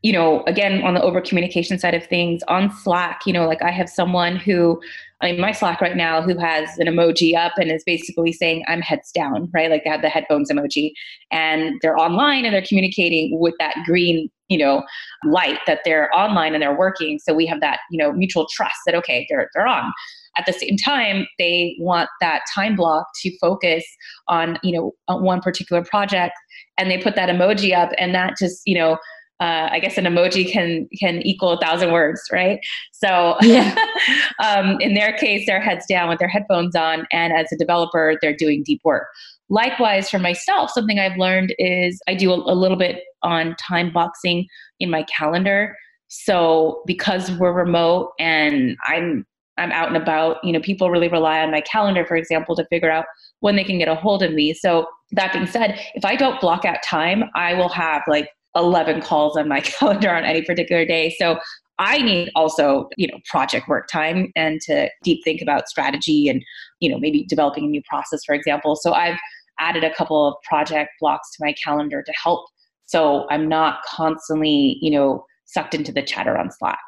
you 0.01 0.13
know, 0.13 0.43
again, 0.45 0.81
on 0.83 0.93
the 0.93 1.01
over 1.01 1.19
communication 1.21 1.77
side 1.77 1.93
of 1.93 2.05
things, 2.05 2.41
on 2.47 2.71
Slack, 2.71 3.21
you 3.25 3.33
know, 3.33 3.45
like 3.47 3.61
I 3.61 3.71
have 3.71 3.89
someone 3.89 4.37
who 4.37 4.79
I 5.21 5.31
mean, 5.31 5.41
my 5.41 5.51
Slack 5.51 5.81
right 5.81 5.97
now, 5.97 6.21
who 6.21 6.37
has 6.37 6.77
an 6.77 6.87
emoji 6.87 7.35
up 7.35 7.53
and 7.57 7.69
is 7.71 7.83
basically 7.83 8.31
saying, 8.31 8.63
I'm 8.67 8.81
heads 8.81 9.11
down, 9.11 9.49
right? 9.53 9.69
Like 9.69 9.83
they 9.83 9.89
have 9.89 10.01
the 10.01 10.09
headphones 10.09 10.49
emoji 10.49 10.91
and 11.29 11.73
they're 11.81 11.97
online 11.97 12.45
and 12.45 12.53
they're 12.53 12.65
communicating 12.65 13.37
with 13.37 13.53
that 13.59 13.75
green, 13.85 14.29
you 14.47 14.57
know, 14.57 14.83
light 15.25 15.59
that 15.67 15.81
they're 15.83 16.09
online 16.17 16.53
and 16.53 16.63
they're 16.63 16.77
working. 16.77 17.19
So 17.19 17.33
we 17.33 17.45
have 17.47 17.59
that, 17.59 17.79
you 17.91 17.97
know, 17.97 18.13
mutual 18.13 18.47
trust 18.49 18.77
that, 18.85 18.95
okay, 18.95 19.27
they're, 19.29 19.49
they're 19.53 19.67
on. 19.67 19.91
At 20.37 20.45
the 20.45 20.53
same 20.53 20.77
time, 20.77 21.27
they 21.37 21.75
want 21.79 22.09
that 22.21 22.43
time 22.53 22.77
block 22.77 23.07
to 23.23 23.37
focus 23.39 23.83
on, 24.29 24.57
you 24.63 24.71
know, 24.71 24.93
uh, 25.09 25.17
one 25.17 25.41
particular 25.41 25.83
project 25.83 26.33
and 26.77 26.89
they 26.89 26.97
put 26.97 27.15
that 27.15 27.27
emoji 27.27 27.75
up 27.75 27.91
and 27.97 28.15
that 28.15 28.37
just, 28.39 28.61
you 28.65 28.75
know, 28.75 28.97
uh, 29.39 29.69
I 29.71 29.79
guess 29.79 29.97
an 29.97 30.03
emoji 30.03 30.49
can 30.49 30.87
can 30.99 31.21
equal 31.21 31.51
a 31.51 31.59
thousand 31.59 31.91
words, 31.91 32.21
right? 32.31 32.59
So, 32.91 33.37
yeah. 33.41 33.73
um, 34.43 34.79
in 34.81 34.95
their 34.95 35.13
case, 35.13 35.45
they're 35.45 35.61
heads 35.61 35.85
down 35.87 36.09
with 36.09 36.19
their 36.19 36.27
headphones 36.27 36.75
on, 36.75 37.07
and 37.11 37.31
as 37.31 37.51
a 37.51 37.57
developer, 37.57 38.17
they're 38.21 38.35
doing 38.35 38.63
deep 38.65 38.81
work. 38.83 39.07
Likewise, 39.49 40.09
for 40.09 40.19
myself, 40.19 40.71
something 40.71 40.99
I've 40.99 41.17
learned 41.17 41.55
is 41.57 42.01
I 42.07 42.15
do 42.15 42.31
a, 42.31 42.35
a 42.35 42.53
little 42.53 42.77
bit 42.77 43.01
on 43.23 43.55
time 43.55 43.91
boxing 43.91 44.45
in 44.79 44.89
my 44.89 45.03
calendar. 45.03 45.75
So, 46.09 46.83
because 46.85 47.31
we're 47.31 47.53
remote 47.53 48.11
and 48.19 48.75
I'm 48.87 49.25
I'm 49.57 49.71
out 49.71 49.89
and 49.89 49.97
about, 49.97 50.37
you 50.43 50.53
know, 50.53 50.59
people 50.61 50.89
really 50.89 51.09
rely 51.09 51.41
on 51.41 51.51
my 51.51 51.61
calendar, 51.61 52.05
for 52.05 52.15
example, 52.15 52.55
to 52.55 52.65
figure 52.69 52.91
out 52.91 53.05
when 53.41 53.57
they 53.57 53.63
can 53.63 53.77
get 53.77 53.89
a 53.89 53.95
hold 53.95 54.21
of 54.21 54.33
me. 54.33 54.53
So, 54.53 54.85
that 55.11 55.31
being 55.31 55.47
said, 55.47 55.79
if 55.95 56.03
I 56.03 56.17
don't 56.17 56.41
block 56.41 56.65
out 56.65 56.83
time, 56.83 57.23
I 57.35 57.53
will 57.53 57.69
have 57.69 58.03
like 58.07 58.29
11 58.55 59.01
calls 59.01 59.37
on 59.37 59.47
my 59.47 59.61
calendar 59.61 60.11
on 60.11 60.23
any 60.23 60.41
particular 60.41 60.85
day. 60.85 61.15
So 61.17 61.39
I 61.77 62.01
need 62.01 62.29
also, 62.35 62.89
you 62.97 63.07
know, 63.07 63.17
project 63.25 63.67
work 63.69 63.87
time 63.87 64.31
and 64.35 64.59
to 64.61 64.89
deep 65.03 65.23
think 65.23 65.41
about 65.41 65.69
strategy 65.69 66.27
and, 66.27 66.43
you 66.81 66.89
know, 66.89 66.99
maybe 66.99 67.25
developing 67.29 67.65
a 67.65 67.67
new 67.67 67.81
process, 67.87 68.21
for 68.25 68.35
example. 68.35 68.75
So 68.75 68.93
I've 68.93 69.17
added 69.59 69.83
a 69.83 69.93
couple 69.93 70.27
of 70.27 70.35
project 70.43 70.91
blocks 70.99 71.29
to 71.35 71.45
my 71.45 71.53
calendar 71.53 72.03
to 72.03 72.13
help 72.21 72.45
so 72.89 73.27
I'm 73.29 73.47
not 73.47 73.83
constantly, 73.85 74.79
you 74.81 74.89
know, 74.89 75.23
sucked 75.45 75.75
into 75.75 75.91
the 75.91 76.01
chatter 76.01 76.35
on 76.35 76.49
Slack. 76.51 76.79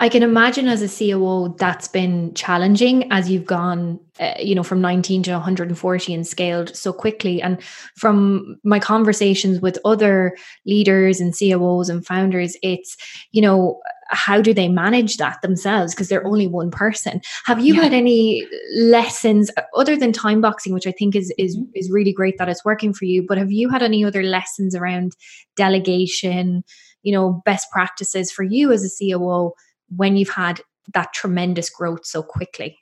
I 0.00 0.08
can 0.08 0.22
imagine 0.22 0.68
as 0.68 0.82
a 0.82 0.88
COO 0.88 1.56
that's 1.58 1.88
been 1.88 2.32
challenging 2.34 3.10
as 3.10 3.28
you've 3.28 3.46
gone, 3.46 3.98
uh, 4.20 4.34
you 4.38 4.54
know, 4.54 4.62
from 4.62 4.80
19 4.80 5.24
to 5.24 5.32
140 5.32 6.14
and 6.14 6.26
scaled 6.26 6.74
so 6.76 6.92
quickly. 6.92 7.42
And 7.42 7.60
from 7.96 8.58
my 8.62 8.78
conversations 8.78 9.60
with 9.60 9.78
other 9.84 10.36
leaders 10.64 11.20
and 11.20 11.36
COOs 11.36 11.88
and 11.88 12.06
founders, 12.06 12.56
it's, 12.62 12.96
you 13.32 13.42
know, 13.42 13.80
how 14.10 14.40
do 14.40 14.54
they 14.54 14.68
manage 14.68 15.16
that 15.18 15.42
themselves 15.42 15.94
because 15.94 16.08
they're 16.08 16.26
only 16.26 16.46
one 16.46 16.70
person 16.70 17.20
have 17.44 17.60
you 17.60 17.74
yeah. 17.74 17.82
had 17.82 17.92
any 17.92 18.46
lessons 18.78 19.50
other 19.76 19.96
than 19.96 20.12
time 20.12 20.40
boxing 20.40 20.72
which 20.72 20.86
i 20.86 20.92
think 20.92 21.14
is 21.14 21.30
is 21.36 21.58
mm-hmm. 21.58 21.70
is 21.74 21.90
really 21.90 22.10
great 22.10 22.38
that 22.38 22.48
it's 22.48 22.64
working 22.64 22.94
for 22.94 23.04
you 23.04 23.22
but 23.28 23.36
have 23.36 23.52
you 23.52 23.68
had 23.68 23.82
any 23.82 24.02
other 24.02 24.22
lessons 24.22 24.74
around 24.74 25.12
delegation 25.56 26.64
you 27.02 27.12
know 27.12 27.42
best 27.44 27.70
practices 27.70 28.32
for 28.32 28.44
you 28.44 28.72
as 28.72 28.82
a 28.82 28.88
COO 28.98 29.52
when 29.96 30.16
you've 30.16 30.28
had 30.30 30.60
that 30.94 31.12
tremendous 31.12 31.70
growth 31.70 32.04
so 32.04 32.22
quickly? 32.22 32.78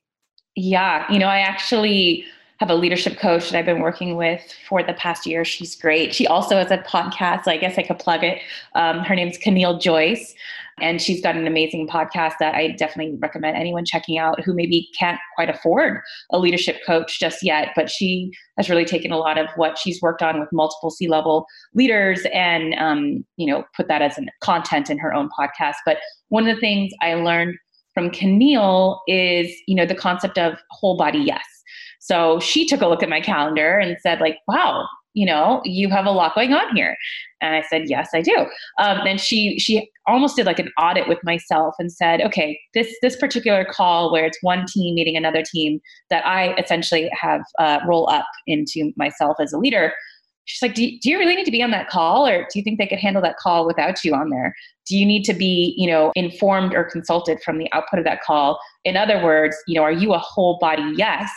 Yeah, 0.54 1.10
you 1.12 1.18
know, 1.18 1.26
I 1.26 1.40
actually 1.40 2.24
have 2.58 2.70
a 2.70 2.74
leadership 2.74 3.18
coach 3.18 3.50
that 3.50 3.58
I've 3.58 3.66
been 3.66 3.80
working 3.80 4.16
with 4.16 4.42
for 4.66 4.82
the 4.82 4.94
past 4.94 5.26
year. 5.26 5.44
She's 5.44 5.76
great. 5.76 6.14
She 6.14 6.26
also 6.26 6.56
has 6.56 6.70
a 6.70 6.78
podcast. 6.78 7.44
So 7.44 7.50
I 7.50 7.58
guess 7.58 7.76
I 7.76 7.82
could 7.82 7.98
plug 7.98 8.24
it. 8.24 8.40
Um, 8.74 9.00
her 9.00 9.14
name's 9.14 9.36
Camille 9.36 9.78
Joyce. 9.78 10.34
And 10.80 11.00
she's 11.00 11.22
got 11.22 11.36
an 11.36 11.46
amazing 11.46 11.88
podcast 11.88 12.34
that 12.38 12.54
I 12.54 12.68
definitely 12.68 13.16
recommend 13.18 13.56
anyone 13.56 13.84
checking 13.86 14.18
out 14.18 14.42
who 14.42 14.52
maybe 14.52 14.88
can't 14.98 15.18
quite 15.34 15.48
afford 15.48 16.00
a 16.30 16.38
leadership 16.38 16.76
coach 16.86 17.18
just 17.18 17.42
yet. 17.42 17.70
But 17.74 17.90
she 17.90 18.30
has 18.58 18.68
really 18.68 18.84
taken 18.84 19.10
a 19.10 19.16
lot 19.16 19.38
of 19.38 19.46
what 19.56 19.78
she's 19.78 20.02
worked 20.02 20.22
on 20.22 20.38
with 20.38 20.50
multiple 20.52 20.90
C 20.90 21.08
level 21.08 21.46
leaders 21.74 22.26
and, 22.32 22.74
um, 22.74 23.24
you 23.36 23.46
know, 23.46 23.64
put 23.74 23.88
that 23.88 24.02
as 24.02 24.18
an 24.18 24.28
content 24.42 24.90
in 24.90 24.98
her 24.98 25.14
own 25.14 25.30
podcast. 25.38 25.76
But 25.86 25.98
one 26.28 26.46
of 26.46 26.54
the 26.54 26.60
things 26.60 26.92
I 27.00 27.14
learned 27.14 27.56
from 27.94 28.10
Camille 28.10 29.00
is, 29.06 29.50
you 29.66 29.74
know, 29.74 29.86
the 29.86 29.94
concept 29.94 30.36
of 30.36 30.58
whole 30.70 30.98
body 30.98 31.20
yes. 31.20 31.44
So 32.00 32.38
she 32.38 32.66
took 32.66 32.82
a 32.82 32.86
look 32.86 33.02
at 33.02 33.08
my 33.08 33.20
calendar 33.20 33.78
and 33.78 33.96
said, 34.00 34.20
like, 34.20 34.38
wow, 34.46 34.86
you 35.16 35.24
know, 35.24 35.62
you 35.64 35.88
have 35.88 36.04
a 36.04 36.10
lot 36.10 36.34
going 36.34 36.52
on 36.52 36.76
here. 36.76 36.94
And 37.40 37.54
I 37.54 37.62
said, 37.62 37.84
yes, 37.86 38.10
I 38.14 38.20
do. 38.20 38.36
Um, 38.78 38.98
and 39.06 39.18
she 39.18 39.58
she 39.58 39.90
almost 40.06 40.36
did 40.36 40.44
like 40.44 40.58
an 40.58 40.70
audit 40.78 41.08
with 41.08 41.18
myself 41.24 41.74
and 41.78 41.90
said, 41.90 42.20
okay, 42.20 42.58
this 42.74 42.94
this 43.00 43.16
particular 43.16 43.64
call 43.64 44.12
where 44.12 44.26
it's 44.26 44.38
one 44.42 44.66
team 44.66 44.94
meeting 44.94 45.16
another 45.16 45.42
team 45.42 45.80
that 46.10 46.24
I 46.26 46.54
essentially 46.56 47.10
have 47.18 47.40
uh, 47.58 47.80
roll 47.88 48.08
up 48.10 48.26
into 48.46 48.92
myself 48.96 49.38
as 49.40 49.54
a 49.54 49.58
leader. 49.58 49.92
She's 50.44 50.62
like, 50.62 50.74
do 50.74 50.84
you, 50.86 51.00
do 51.00 51.10
you 51.10 51.18
really 51.18 51.34
need 51.34 51.46
to 51.46 51.50
be 51.50 51.62
on 51.62 51.72
that 51.72 51.88
call, 51.88 52.24
or 52.24 52.42
do 52.42 52.58
you 52.58 52.62
think 52.62 52.78
they 52.78 52.86
could 52.86 53.00
handle 53.00 53.22
that 53.22 53.36
call 53.36 53.66
without 53.66 54.04
you 54.04 54.14
on 54.14 54.30
there? 54.30 54.54
Do 54.86 54.96
you 54.96 55.04
need 55.04 55.24
to 55.24 55.34
be, 55.34 55.74
you 55.76 55.90
know, 55.90 56.12
informed 56.14 56.72
or 56.72 56.84
consulted 56.84 57.42
from 57.42 57.58
the 57.58 57.72
output 57.72 57.98
of 57.98 58.04
that 58.04 58.22
call? 58.22 58.60
In 58.84 58.96
other 58.96 59.20
words, 59.24 59.56
you 59.66 59.74
know, 59.74 59.82
are 59.82 59.90
you 59.90 60.14
a 60.14 60.18
whole 60.18 60.58
body 60.60 60.92
yes 60.94 61.30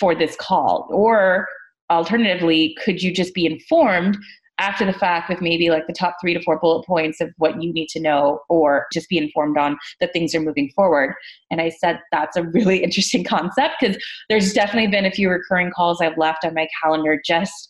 for 0.00 0.14
this 0.14 0.36
call, 0.36 0.88
or 0.90 1.46
alternatively, 1.90 2.76
could 2.82 3.02
you 3.02 3.12
just 3.12 3.34
be 3.34 3.46
informed 3.46 4.16
after 4.58 4.86
the 4.86 4.92
fact 4.92 5.28
with 5.28 5.42
maybe 5.42 5.68
like 5.68 5.86
the 5.86 5.92
top 5.92 6.16
three 6.20 6.32
to 6.32 6.42
four 6.42 6.58
bullet 6.58 6.86
points 6.86 7.20
of 7.20 7.30
what 7.36 7.62
you 7.62 7.72
need 7.72 7.88
to 7.88 8.00
know 8.00 8.40
or 8.48 8.86
just 8.92 9.08
be 9.08 9.18
informed 9.18 9.58
on 9.58 9.76
that 10.00 10.12
things 10.12 10.34
are 10.34 10.40
moving 10.40 10.70
forward? 10.74 11.14
And 11.50 11.60
i 11.60 11.68
said 11.68 12.00
that's 12.10 12.36
a 12.36 12.42
really 12.42 12.82
interesting 12.82 13.22
concept 13.22 13.74
because 13.80 14.02
there's 14.28 14.52
definitely 14.52 14.90
been 14.90 15.04
a 15.04 15.10
few 15.10 15.28
recurring 15.28 15.70
calls 15.70 16.00
i've 16.00 16.16
left 16.16 16.44
on 16.44 16.54
my 16.54 16.66
calendar 16.82 17.20
just 17.24 17.68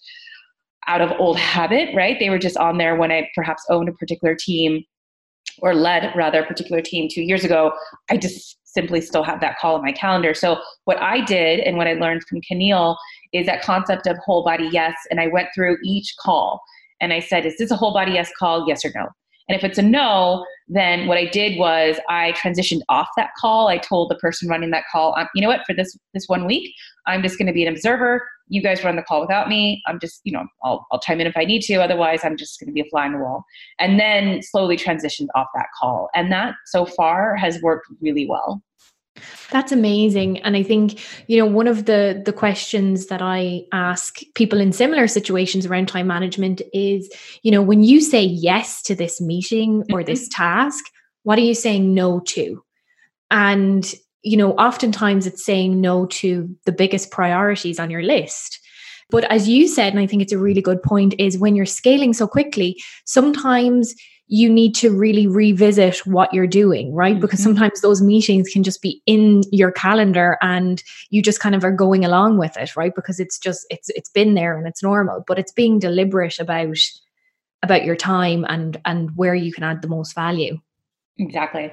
out 0.87 1.01
of 1.01 1.11
old 1.19 1.37
habit 1.37 1.89
right? 1.97 2.17
They 2.21 2.31
were 2.31 2.39
just 2.39 2.57
on 2.57 2.79
there 2.79 2.95
when 2.95 3.11
i 3.11 3.29
perhaps 3.35 3.65
owned 3.69 3.89
a 3.89 3.93
particular 3.93 4.37
team 4.37 4.85
or 5.61 5.75
led 5.75 6.13
rather 6.15 6.43
a 6.43 6.47
particular 6.47 6.83
team 6.83 7.09
two 7.11 7.23
years 7.23 7.45
ago. 7.45 7.73
I 8.11 8.17
just 8.17 8.59
simply 8.77 9.01
still 9.01 9.23
have 9.23 9.41
that 9.41 9.59
call 9.59 9.77
in 9.77 9.83
my 9.83 9.93
calendar 9.93 10.35
so 10.35 10.59
what 10.85 11.01
i 11.01 11.25
did 11.25 11.61
and 11.61 11.77
what 11.77 11.89
i 11.89 11.95
learned 11.95 12.23
from 12.29 12.41
Camille 12.43 12.97
is 13.33 13.47
that 13.47 13.63
concept 13.63 14.07
of 14.07 14.17
whole 14.19 14.45
body 14.45 14.69
yes. 14.73 14.95
And 15.11 15.21
I 15.21 15.27
went 15.29 15.49
through 15.55 15.79
each 15.85 16.15
call 16.19 16.63
and 17.01 17.13
I 17.13 17.21
said, 17.21 17.45
is 17.47 17.57
this 17.59 17.71
a 17.71 17.77
whole 17.77 17.93
body 17.93 18.13
yes 18.13 18.31
call? 18.39 18.67
Yes 18.67 18.85
or 18.85 18.93
no? 18.95 19.09
And 19.49 19.57
if 19.57 19.63
it's 19.63 19.79
a 19.79 19.83
no, 19.83 20.45
then 20.67 21.07
what 21.07 21.19
I 21.19 21.27
did 21.27 21.57
was 21.57 22.01
I 22.09 22.33
transitioned 22.33 22.81
off 22.89 23.07
that 23.17 23.31
call. 23.39 23.69
I 23.69 23.79
told 23.79 24.11
the 24.11 24.17
person 24.17 24.49
running 24.49 24.71
that 24.71 24.85
call, 24.91 25.17
you 25.37 25.43
know 25.43 25.49
what, 25.49 25.65
for 25.65 25.73
this 25.73 25.97
this 26.15 26.25
one 26.27 26.47
week, 26.47 26.75
I'm 27.07 27.23
just 27.23 27.39
going 27.39 27.47
to 27.47 27.53
be 27.53 27.65
an 27.65 27.73
observer. 27.73 28.27
You 28.49 28.61
guys 28.61 28.83
run 28.83 28.97
the 28.97 29.03
call 29.03 29.21
without 29.21 29.49
me. 29.49 29.83
I'm 29.87 30.01
just, 30.01 30.21
you 30.25 30.33
know, 30.33 30.45
I'll, 30.65 30.85
I'll 30.91 31.01
chime 31.01 31.21
in 31.21 31.27
if 31.29 31.37
I 31.37 31.45
need 31.45 31.63
to. 31.63 31.77
Otherwise, 31.77 32.21
I'm 32.25 32.37
just 32.37 32.59
going 32.59 32.69
to 32.69 32.73
be 32.73 32.81
a 32.81 32.85
fly 32.91 33.07
on 33.07 33.13
the 33.13 33.19
wall. 33.19 33.45
And 33.79 34.01
then 34.01 34.43
slowly 34.43 34.77
transitioned 34.77 35.29
off 35.37 35.49
that 35.55 35.67
call. 35.79 36.09
And 36.15 36.33
that 36.33 36.55
so 36.67 36.87
far 36.87 37.37
has 37.37 37.61
worked 37.63 37.87
really 38.01 38.27
well. 38.27 38.63
That's 39.51 39.73
amazing. 39.73 40.39
And 40.39 40.57
I 40.57 40.63
think, 40.63 41.01
you 41.29 41.39
know, 41.39 41.47
one 41.47 41.69
of 41.69 41.87
the 41.87 42.23
the 42.25 42.33
questions 42.33 43.07
that 43.07 43.23
I 43.23 43.63
ask 43.73 44.19
people 44.35 44.61
in 44.61 44.73
similar 44.73 45.07
situations 45.09 45.67
around 45.67 45.87
time 45.89 46.07
management 46.07 46.63
is, 46.73 47.11
you 47.43 47.51
know, 47.51 47.63
when 47.63 47.83
you 47.83 48.01
say 48.01 48.23
yes 48.23 48.83
to 48.83 48.95
this 48.95 49.21
meeting 49.21 49.85
or 49.93 50.01
mm-hmm. 50.01 50.07
this 50.07 50.29
task, 50.29 50.85
what 51.23 51.39
are 51.39 51.43
you 51.43 51.55
saying 51.55 51.95
no 51.95 52.21
to? 52.21 52.63
And, 53.31 53.95
you 54.23 54.37
know, 54.37 54.53
oftentimes 54.53 55.27
it's 55.27 55.45
saying 55.45 55.81
no 55.81 56.07
to 56.07 56.49
the 56.65 56.73
biggest 56.73 57.11
priorities 57.11 57.79
on 57.79 57.91
your 57.91 58.03
list. 58.03 58.61
But 59.11 59.25
as 59.31 59.49
you 59.49 59.69
said, 59.69 59.93
and 59.93 60.01
I 60.01 60.07
think 60.07 60.23
it's 60.23 60.33
a 60.33 60.39
really 60.39 60.63
good 60.63 60.83
point, 60.83 61.15
is 61.19 61.39
when 61.39 61.55
you're 61.55 61.67
scaling 61.67 62.13
so 62.13 62.27
quickly, 62.27 62.83
sometimes 63.05 63.95
you 64.29 64.53
need 64.53 64.75
to 64.75 64.91
really 64.91 65.27
revisit 65.27 66.05
what 66.07 66.33
you're 66.35 66.47
doing, 66.47 66.93
right? 66.93 67.13
Mm-hmm. 67.13 67.21
Because 67.21 67.43
sometimes 67.43 67.81
those 67.81 68.03
meetings 68.03 68.49
can 68.49 68.65
just 68.65 68.83
be 68.83 69.01
in 69.07 69.43
your 69.53 69.71
calendar 69.71 70.37
and 70.43 70.83
you 71.11 71.23
just 71.23 71.41
kind 71.41 71.55
of 71.55 71.65
are 71.65 71.73
going 71.73 72.05
along 72.05 72.39
with 72.39 72.57
it, 72.57 72.75
right? 72.77 72.95
Because 72.95 73.21
it's 73.21 73.39
just 73.39 73.67
it's 73.71 73.89
it's 73.91 74.11
been 74.11 74.35
there 74.35 74.59
and 74.59 74.67
it's 74.67 74.83
normal, 74.83 75.25
but 75.27 75.39
it's 75.39 75.53
being 75.53 75.79
deliberate 75.79 76.39
about 76.41 76.77
about 77.63 77.85
your 77.85 77.97
time 77.97 78.45
and 78.49 78.81
and 78.85 79.11
where 79.17 79.35
you 79.35 79.53
can 79.53 79.63
add 79.63 79.83
the 79.83 79.89
most 79.89 80.15
value. 80.15 80.59
Exactly. 81.19 81.73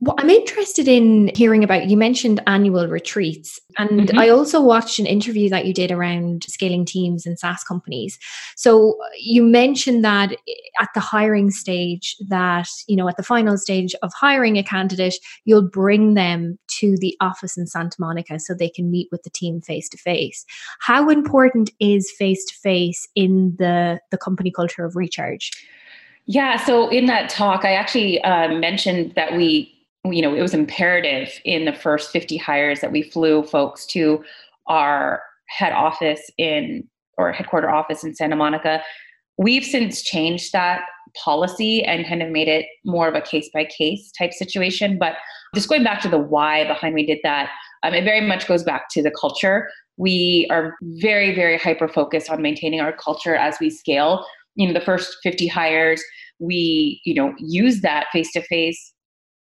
Well, 0.00 0.14
I'm 0.16 0.30
interested 0.30 0.86
in 0.86 1.32
hearing 1.34 1.64
about 1.64 1.88
you 1.88 1.96
mentioned 1.96 2.40
annual 2.46 2.86
retreats, 2.86 3.58
and 3.78 4.02
mm-hmm. 4.02 4.18
I 4.18 4.28
also 4.28 4.60
watched 4.60 5.00
an 5.00 5.06
interview 5.06 5.50
that 5.50 5.66
you 5.66 5.74
did 5.74 5.90
around 5.90 6.44
scaling 6.44 6.84
teams 6.84 7.26
and 7.26 7.36
SaaS 7.36 7.64
companies. 7.64 8.16
So 8.54 8.96
you 9.18 9.42
mentioned 9.42 10.04
that 10.04 10.36
at 10.80 10.88
the 10.94 11.00
hiring 11.00 11.50
stage, 11.50 12.16
that 12.28 12.68
you 12.86 12.94
know 12.94 13.08
at 13.08 13.16
the 13.16 13.24
final 13.24 13.58
stage 13.58 13.92
of 14.02 14.12
hiring 14.14 14.56
a 14.56 14.62
candidate, 14.62 15.16
you'll 15.44 15.68
bring 15.68 16.14
them 16.14 16.60
to 16.78 16.96
the 16.98 17.16
office 17.20 17.58
in 17.58 17.66
Santa 17.66 17.96
Monica 17.98 18.38
so 18.38 18.54
they 18.54 18.70
can 18.70 18.92
meet 18.92 19.08
with 19.10 19.24
the 19.24 19.30
team 19.30 19.60
face 19.60 19.88
to 19.88 19.96
face. 19.98 20.46
How 20.78 21.08
important 21.10 21.70
is 21.80 22.08
face 22.16 22.44
to 22.44 22.54
face 22.54 23.08
in 23.16 23.56
the 23.58 23.98
the 24.12 24.18
company 24.18 24.52
culture 24.52 24.84
of 24.84 24.94
Recharge? 24.94 25.50
Yeah, 26.26 26.56
so 26.56 26.88
in 26.88 27.06
that 27.06 27.30
talk, 27.30 27.64
I 27.64 27.72
actually 27.72 28.22
uh, 28.22 28.54
mentioned 28.54 29.14
that 29.16 29.34
we 29.34 29.74
you 30.12 30.22
know, 30.22 30.34
it 30.34 30.42
was 30.42 30.54
imperative 30.54 31.40
in 31.44 31.64
the 31.64 31.72
first 31.72 32.10
50 32.10 32.36
hires 32.36 32.80
that 32.80 32.92
we 32.92 33.02
flew 33.02 33.42
folks 33.42 33.86
to 33.86 34.22
our 34.66 35.22
head 35.48 35.72
office 35.72 36.30
in 36.38 36.86
or 37.16 37.32
headquarter 37.32 37.70
office 37.70 38.04
in 38.04 38.14
Santa 38.14 38.36
Monica. 38.36 38.82
We've 39.38 39.64
since 39.64 40.02
changed 40.02 40.52
that 40.52 40.82
policy 41.16 41.84
and 41.84 42.06
kind 42.06 42.22
of 42.22 42.30
made 42.30 42.48
it 42.48 42.66
more 42.84 43.08
of 43.08 43.14
a 43.14 43.20
case 43.20 43.48
by 43.52 43.64
case 43.64 44.12
type 44.16 44.32
situation. 44.32 44.98
But 44.98 45.14
just 45.54 45.68
going 45.68 45.84
back 45.84 46.00
to 46.02 46.08
the 46.08 46.18
why 46.18 46.66
behind 46.66 46.94
we 46.94 47.06
did 47.06 47.18
that, 47.22 47.50
um, 47.82 47.94
it 47.94 48.04
very 48.04 48.20
much 48.20 48.46
goes 48.46 48.62
back 48.62 48.88
to 48.90 49.02
the 49.02 49.10
culture. 49.10 49.68
We 49.96 50.46
are 50.50 50.76
very, 50.82 51.34
very 51.34 51.58
hyper 51.58 51.88
focused 51.88 52.30
on 52.30 52.42
maintaining 52.42 52.80
our 52.80 52.92
culture 52.92 53.34
as 53.34 53.56
we 53.60 53.70
scale. 53.70 54.24
You 54.54 54.66
know, 54.68 54.74
the 54.74 54.84
first 54.84 55.16
50 55.22 55.46
hires, 55.46 56.02
we, 56.38 57.00
you 57.04 57.14
know, 57.14 57.34
use 57.38 57.80
that 57.80 58.06
face 58.12 58.32
to 58.32 58.42
face 58.42 58.92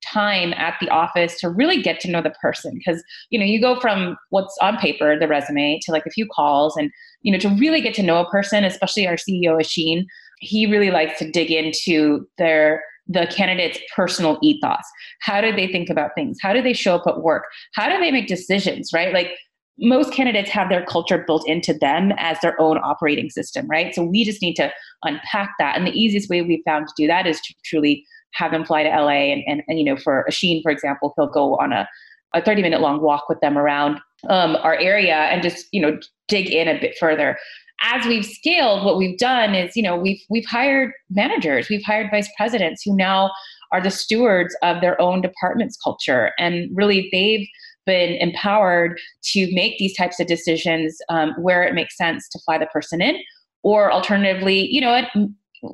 time 0.05 0.53
at 0.55 0.75
the 0.81 0.89
office 0.89 1.39
to 1.41 1.49
really 1.49 1.81
get 1.81 2.01
to 2.01 2.11
know 2.11 2.23
the 2.23 2.31
person. 2.31 2.75
Because 2.79 3.03
you 3.31 3.39
know 3.39 3.45
you 3.45 3.61
go 3.61 3.79
from 3.81 4.17
what's 4.31 4.57
on 4.61 4.77
paper 4.79 5.19
the 5.19 5.29
resume 5.29 5.79
to 5.83 5.93
like 5.93 6.07
a 6.07 6.11
few 6.11 6.27
calls 6.27 6.77
and 6.77 6.91
you 7.23 7.33
know 7.33 7.39
to 7.39 7.49
really 7.51 7.81
get 7.81 7.95
to 7.95 8.03
know 8.03 8.21
a 8.21 8.31
person 8.31 8.65
especially 8.65 9.07
our 9.07 9.17
ceo 9.17 9.57
Oisin 9.57 10.07
he 10.41 10.67
really 10.67 10.91
likes 10.91 11.19
to 11.19 11.31
dig 11.31 11.51
into 11.51 12.27
their 12.39 12.83
the 13.09 13.27
candidate's 13.35 13.79
personal 13.95 14.39
ethos. 14.43 14.85
How 15.21 15.41
do 15.41 15.55
they 15.55 15.67
think 15.67 15.91
about 15.91 16.13
things? 16.15 16.39
How 16.41 16.53
do 16.53 16.63
they 16.63 16.73
show 16.73 16.97
up 16.97 17.07
at 17.07 17.21
work? 17.21 17.45
How 17.75 17.89
do 17.89 17.99
they 17.99 18.11
make 18.11 18.27
decisions 18.27 18.91
right? 18.93 19.13
Like 19.13 19.33
most 19.79 20.13
candidates 20.13 20.51
have 20.51 20.69
their 20.69 20.85
culture 20.85 21.25
built 21.27 21.49
into 21.49 21.75
them 21.75 22.13
as 22.19 22.39
their 22.41 22.61
own 22.61 22.79
operating 22.79 23.31
system 23.31 23.67
right? 23.69 23.95
So 23.95 24.05
we 24.05 24.25
just 24.25 24.43
need 24.43 24.55
to 24.55 24.73
unpack 25.03 25.51
that. 25.59 25.77
And 25.77 25.87
the 25.87 25.99
easiest 25.99 26.29
way 26.29 26.43
we 26.43 26.63
found 26.65 26.87
to 26.89 26.95
do 26.97 27.07
that 27.07 27.27
is 27.27 27.41
to 27.41 27.55
truly 27.65 28.05
have 28.35 28.53
them 28.53 28.65
fly 28.65 28.83
to 28.83 28.89
la 28.89 29.09
and, 29.09 29.43
and, 29.47 29.63
and 29.69 29.79
you 29.79 29.85
know 29.85 29.97
for 29.97 30.25
Oisin 30.29 30.61
for 30.63 30.71
example 30.71 31.13
he'll 31.17 31.31
go 31.31 31.57
on 31.57 31.73
a, 31.73 31.89
a 32.35 32.43
30 32.43 32.63
minute 32.63 32.81
long 32.81 33.01
walk 33.01 33.29
with 33.29 33.41
them 33.41 33.59
around 33.59 34.01
um, 34.29 34.57
our 34.57 34.77
area 34.77 35.15
and 35.15 35.43
just 35.43 35.67
you 35.73 35.81
know 35.81 35.99
dig 36.33 36.51
in 36.51 36.67
a 36.67 36.81
bit 36.81 36.97
further. 36.99 37.39
As 37.83 38.07
we've 38.07 38.25
scaled, 38.25 38.85
what 38.85 38.97
we've 38.97 39.19
done 39.19 39.55
is, 39.55 39.77
you 39.77 39.83
know, 39.83 39.97
we've 39.97 40.21
we've 40.31 40.47
hired 40.47 40.93
managers, 41.11 41.69
we've 41.69 41.85
hired 41.85 42.11
vice 42.11 42.29
presidents 42.37 42.83
who 42.85 42.97
now 42.97 43.31
are 43.73 43.83
the 43.83 43.91
stewards 43.91 44.57
of 44.63 44.81
their 44.81 45.01
own 45.01 45.21
department's 45.21 45.77
culture, 45.77 46.33
and 46.39 46.71
really 46.75 47.09
they've 47.13 47.47
been 47.85 48.15
empowered 48.15 48.99
to 49.25 49.53
make 49.53 49.77
these 49.79 49.97
types 49.97 50.21
of 50.21 50.27
decisions 50.29 50.97
um, 51.09 51.35
where 51.39 51.65
it 51.65 51.75
makes 51.75 51.97
sense 51.97 52.29
to 52.29 52.39
fly 52.45 52.57
the 52.57 52.67
person 52.67 53.03
in, 53.03 53.17
or 53.63 53.93
alternatively, 53.93 54.69
you 54.69 54.81
know, 54.81 55.03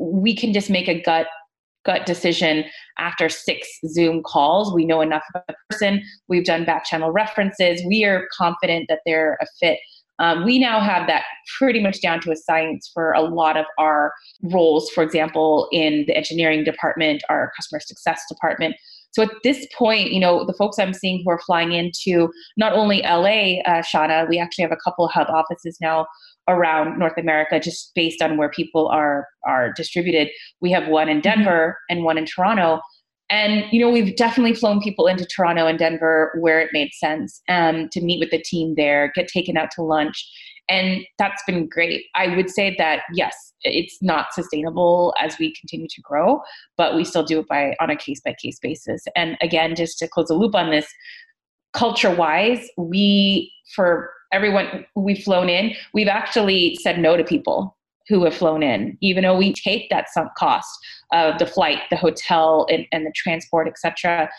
we 0.00 0.34
can 0.34 0.52
just 0.52 0.70
make 0.70 0.88
a 0.88 1.00
gut 1.02 1.26
gut 1.88 2.04
decision 2.04 2.64
after 2.98 3.28
six 3.30 3.66
Zoom 3.86 4.22
calls. 4.22 4.74
We 4.74 4.84
know 4.84 5.00
enough 5.00 5.24
about 5.30 5.46
the 5.46 5.54
person. 5.70 6.02
We've 6.28 6.44
done 6.44 6.66
back 6.66 6.84
channel 6.84 7.10
references. 7.10 7.80
We 7.86 8.04
are 8.04 8.28
confident 8.36 8.86
that 8.88 9.00
they're 9.06 9.38
a 9.40 9.46
fit 9.58 9.78
um, 10.20 10.44
we 10.44 10.58
now 10.58 10.80
have 10.80 11.06
that 11.06 11.24
pretty 11.58 11.80
much 11.80 12.00
down 12.00 12.20
to 12.22 12.32
a 12.32 12.36
science 12.36 12.90
for 12.92 13.12
a 13.12 13.22
lot 13.22 13.56
of 13.56 13.66
our 13.78 14.12
roles. 14.42 14.90
For 14.90 15.02
example, 15.02 15.68
in 15.70 16.04
the 16.06 16.16
engineering 16.16 16.64
department, 16.64 17.22
our 17.28 17.52
customer 17.56 17.80
success 17.80 18.22
department. 18.28 18.74
So 19.12 19.22
at 19.22 19.30
this 19.42 19.66
point, 19.76 20.12
you 20.12 20.20
know, 20.20 20.44
the 20.44 20.52
folks 20.52 20.78
I'm 20.78 20.94
seeing 20.94 21.22
who 21.24 21.30
are 21.30 21.40
flying 21.40 21.72
into 21.72 22.30
not 22.56 22.72
only 22.72 23.02
LA, 23.02 23.60
uh, 23.62 23.82
Shauna, 23.82 24.28
we 24.28 24.38
actually 24.38 24.62
have 24.62 24.72
a 24.72 24.76
couple 24.84 25.04
of 25.04 25.12
hub 25.12 25.28
offices 25.28 25.78
now 25.80 26.06
around 26.48 26.98
North 26.98 27.16
America, 27.18 27.60
just 27.60 27.92
based 27.94 28.22
on 28.22 28.36
where 28.36 28.50
people 28.50 28.88
are 28.88 29.26
are 29.46 29.72
distributed. 29.72 30.28
We 30.60 30.70
have 30.72 30.88
one 30.88 31.08
in 31.08 31.18
mm-hmm. 31.18 31.42
Denver 31.42 31.78
and 31.88 32.04
one 32.04 32.18
in 32.18 32.26
Toronto. 32.26 32.80
And 33.30 33.64
you 33.70 33.80
know, 33.80 33.90
we've 33.90 34.16
definitely 34.16 34.54
flown 34.54 34.80
people 34.80 35.06
into 35.06 35.26
Toronto 35.26 35.66
and 35.66 35.78
Denver 35.78 36.34
where 36.40 36.60
it 36.60 36.70
made 36.72 36.90
sense 36.94 37.42
um, 37.48 37.88
to 37.92 38.00
meet 38.00 38.20
with 38.20 38.30
the 38.30 38.42
team 38.42 38.74
there, 38.76 39.12
get 39.14 39.28
taken 39.28 39.58
out 39.58 39.70
to 39.72 39.82
lunch, 39.82 40.26
and 40.68 41.04
that's 41.18 41.42
been 41.46 41.68
great. 41.68 42.06
I 42.14 42.34
would 42.36 42.50
say 42.50 42.74
that 42.78 43.02
yes, 43.12 43.54
it's 43.62 43.98
not 44.02 44.32
sustainable 44.32 45.14
as 45.20 45.38
we 45.38 45.54
continue 45.54 45.88
to 45.88 46.00
grow, 46.00 46.40
but 46.76 46.94
we 46.94 47.04
still 47.04 47.24
do 47.24 47.40
it 47.40 47.48
by 47.48 47.74
on 47.80 47.90
a 47.90 47.96
case 47.96 48.20
by 48.24 48.34
case 48.40 48.58
basis. 48.60 49.02
And 49.16 49.36
again, 49.40 49.74
just 49.74 49.98
to 49.98 50.08
close 50.08 50.28
the 50.28 50.34
loop 50.34 50.54
on 50.54 50.70
this, 50.70 50.86
culture 51.72 52.14
wise, 52.14 52.68
we 52.76 53.52
for 53.74 54.10
everyone 54.32 54.84
we've 54.94 55.22
flown 55.22 55.48
in, 55.48 55.74
we've 55.94 56.08
actually 56.08 56.76
said 56.82 56.98
no 56.98 57.16
to 57.16 57.24
people 57.24 57.76
who 58.08 58.24
have 58.24 58.34
flown 58.34 58.62
in, 58.62 58.96
even 59.00 59.22
though 59.22 59.36
we 59.36 59.52
take 59.52 59.90
that 59.90 60.08
sunk 60.10 60.30
cost 60.36 60.70
of 61.12 61.38
the 61.38 61.46
flight, 61.46 61.80
the 61.90 61.96
hotel, 61.96 62.66
and, 62.70 62.86
and 62.90 63.04
the 63.04 63.12
transport, 63.14 63.68
etc. 63.68 64.30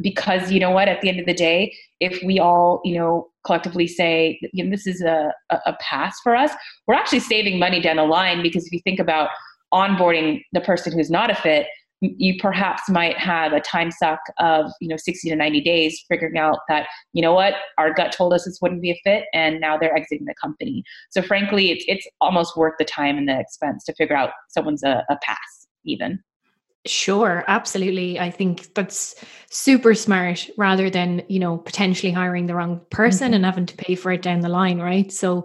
Because 0.00 0.50
you 0.50 0.60
know 0.60 0.70
what, 0.70 0.88
at 0.88 1.00
the 1.02 1.08
end 1.08 1.20
of 1.20 1.26
the 1.26 1.34
day, 1.34 1.74
if 2.00 2.22
we 2.22 2.38
all, 2.38 2.80
you 2.84 2.96
know, 2.96 3.28
collectively 3.48 3.86
say, 3.86 4.38
you 4.52 4.62
know, 4.62 4.70
this 4.70 4.86
is 4.86 5.00
a, 5.00 5.32
a 5.50 5.74
pass 5.80 6.14
for 6.22 6.36
us, 6.36 6.52
we're 6.86 6.94
actually 6.94 7.20
saving 7.20 7.58
money 7.58 7.80
down 7.80 7.96
the 7.96 8.04
line 8.04 8.42
because 8.42 8.66
if 8.66 8.72
you 8.72 8.80
think 8.84 9.00
about 9.00 9.30
onboarding 9.72 10.42
the 10.52 10.60
person 10.60 10.92
who's 10.92 11.10
not 11.10 11.30
a 11.30 11.34
fit, 11.34 11.66
you 12.00 12.34
perhaps 12.38 12.88
might 12.90 13.16
have 13.16 13.54
a 13.54 13.60
time 13.60 13.90
suck 13.90 14.20
of 14.38 14.70
you 14.80 14.86
know 14.86 14.96
60 14.96 15.30
to 15.30 15.34
90 15.34 15.60
days 15.62 16.04
figuring 16.08 16.38
out 16.38 16.58
that 16.68 16.86
you 17.12 17.20
know 17.20 17.34
what 17.34 17.54
our 17.76 17.92
gut 17.92 18.12
told 18.12 18.32
us 18.32 18.44
this 18.44 18.60
wouldn't 18.62 18.82
be 18.82 18.92
a 18.92 19.00
fit 19.02 19.24
and 19.34 19.60
now 19.60 19.76
they're 19.76 19.96
exiting 19.96 20.24
the 20.26 20.34
company. 20.40 20.84
So 21.10 21.22
frankly 21.22 21.72
it's 21.72 21.84
it's 21.88 22.06
almost 22.20 22.56
worth 22.56 22.74
the 22.78 22.84
time 22.84 23.18
and 23.18 23.28
the 23.28 23.40
expense 23.40 23.84
to 23.86 23.94
figure 23.94 24.16
out 24.16 24.30
someone's 24.48 24.84
a, 24.84 25.04
a 25.10 25.18
pass 25.22 25.66
even 25.84 26.20
Sure, 26.88 27.44
absolutely. 27.48 28.18
I 28.18 28.30
think 28.30 28.72
that's 28.74 29.14
super 29.50 29.94
smart 29.94 30.48
rather 30.56 30.88
than, 30.88 31.22
you 31.28 31.38
know, 31.38 31.58
potentially 31.58 32.12
hiring 32.12 32.46
the 32.46 32.54
wrong 32.54 32.80
person 32.90 33.28
mm-hmm. 33.28 33.34
and 33.34 33.44
having 33.44 33.66
to 33.66 33.76
pay 33.76 33.94
for 33.94 34.10
it 34.10 34.22
down 34.22 34.40
the 34.40 34.48
line, 34.48 34.78
right? 34.78 35.12
So, 35.12 35.44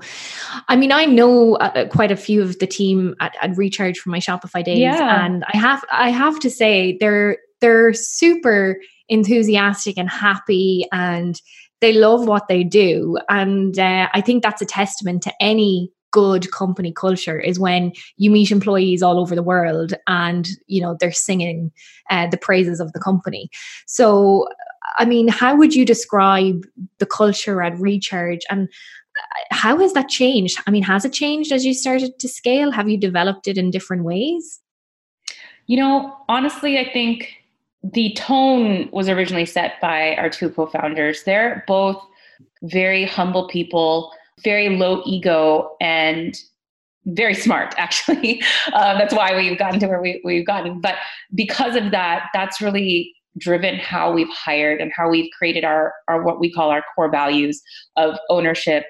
I 0.68 0.76
mean, 0.76 0.92
I 0.92 1.06
know 1.06 1.56
uh, 1.56 1.72
uh, 1.76 1.88
quite 1.88 2.12
a 2.12 2.16
few 2.16 2.42
of 2.42 2.60
the 2.60 2.68
team 2.68 3.16
at, 3.20 3.36
at 3.42 3.58
Recharge 3.58 4.00
from 4.00 4.12
my 4.12 4.20
Shopify 4.20 4.64
days 4.64 4.80
yeah. 4.80 5.26
and 5.26 5.44
I 5.54 5.58
have 5.58 5.84
I 5.92 6.10
have 6.10 6.40
to 6.42 6.50
say 6.50 6.98
they're 7.00 7.38
they're 7.60 7.94
super 7.94 8.80
enthusiastic 9.10 9.98
and 9.98 10.10
happy 10.10 10.86
and 10.92 11.40
they 11.82 11.94
love 11.94 12.26
what 12.26 12.48
they 12.48 12.64
do 12.64 13.18
and 13.30 13.78
uh, 13.78 14.08
I 14.14 14.22
think 14.22 14.44
that's 14.44 14.62
a 14.62 14.66
testament 14.66 15.24
to 15.24 15.34
any 15.42 15.92
good 16.14 16.50
company 16.52 16.94
culture 16.94 17.40
is 17.40 17.60
when 17.60 17.92
you 18.18 18.32
meet 18.32 18.52
employees 18.52 19.02
all 19.02 19.20
over 19.20 19.36
the 19.36 19.44
world 19.44 19.94
and 20.08 20.48
you 20.68 20.82
know 20.82 20.96
they're 21.00 21.12
singing 21.12 21.72
uh, 22.10 22.28
the 22.28 22.38
praises 22.38 22.80
of 22.80 22.94
the 22.94 23.00
company. 23.00 23.50
So 23.86 24.48
i 25.00 25.06
mean 25.06 25.28
how 25.28 25.56
would 25.56 25.74
you 25.74 25.86
describe 25.86 26.66
the 27.00 27.06
culture 27.06 27.62
at 27.62 27.78
recharge 27.80 28.42
and 28.50 28.68
uh, 28.68 29.56
how 29.56 29.78
has 29.80 29.94
that 29.94 30.10
changed? 30.10 30.60
I 30.68 30.72
mean 30.72 30.84
has 30.84 31.06
it 31.06 31.14
changed 31.14 31.52
as 31.52 31.66
you 31.66 31.74
started 31.74 32.20
to 32.20 32.28
scale? 32.28 32.72
Have 32.72 32.90
you 32.90 32.98
developed 32.98 33.48
it 33.48 33.58
in 33.58 33.72
different 33.72 34.04
ways? 34.04 34.60
You 35.68 35.78
know 35.78 36.16
honestly 36.30 36.78
i 36.80 36.90
think 36.98 37.30
the 37.84 38.14
tone 38.14 38.90
was 38.92 39.10
originally 39.10 39.46
set 39.46 39.80
by 39.82 40.16
our 40.16 40.30
two 40.30 40.50
co-founders. 40.50 41.24
They're 41.24 41.64
both 41.68 42.02
very 42.64 43.06
humble 43.06 43.48
people 43.50 44.14
very 44.44 44.70
low 44.70 45.02
ego 45.06 45.76
and 45.82 46.38
very 47.06 47.34
smart 47.34 47.74
actually. 47.78 48.42
Uh, 48.74 48.98
that's 48.98 49.14
why 49.14 49.36
we've 49.36 49.58
gotten 49.58 49.80
to 49.80 49.88
where 49.88 50.02
we, 50.02 50.22
we've 50.24 50.46
gotten. 50.46 50.80
But 50.82 50.96
because 51.36 51.76
of 51.76 51.92
that 51.92 52.30
that's 52.34 52.62
really 52.62 53.14
driven 53.38 53.76
how 53.76 54.14
we've 54.14 54.30
hired 54.30 54.80
and 54.80 54.92
how 54.96 55.10
we've 55.10 55.30
created 55.38 55.66
our, 55.66 55.94
our 56.08 56.24
what 56.24 56.40
we 56.40 56.52
call 56.52 56.70
our 56.70 56.84
core 56.96 57.10
values 57.10 57.62
of 57.98 58.18
ownership 58.30 58.86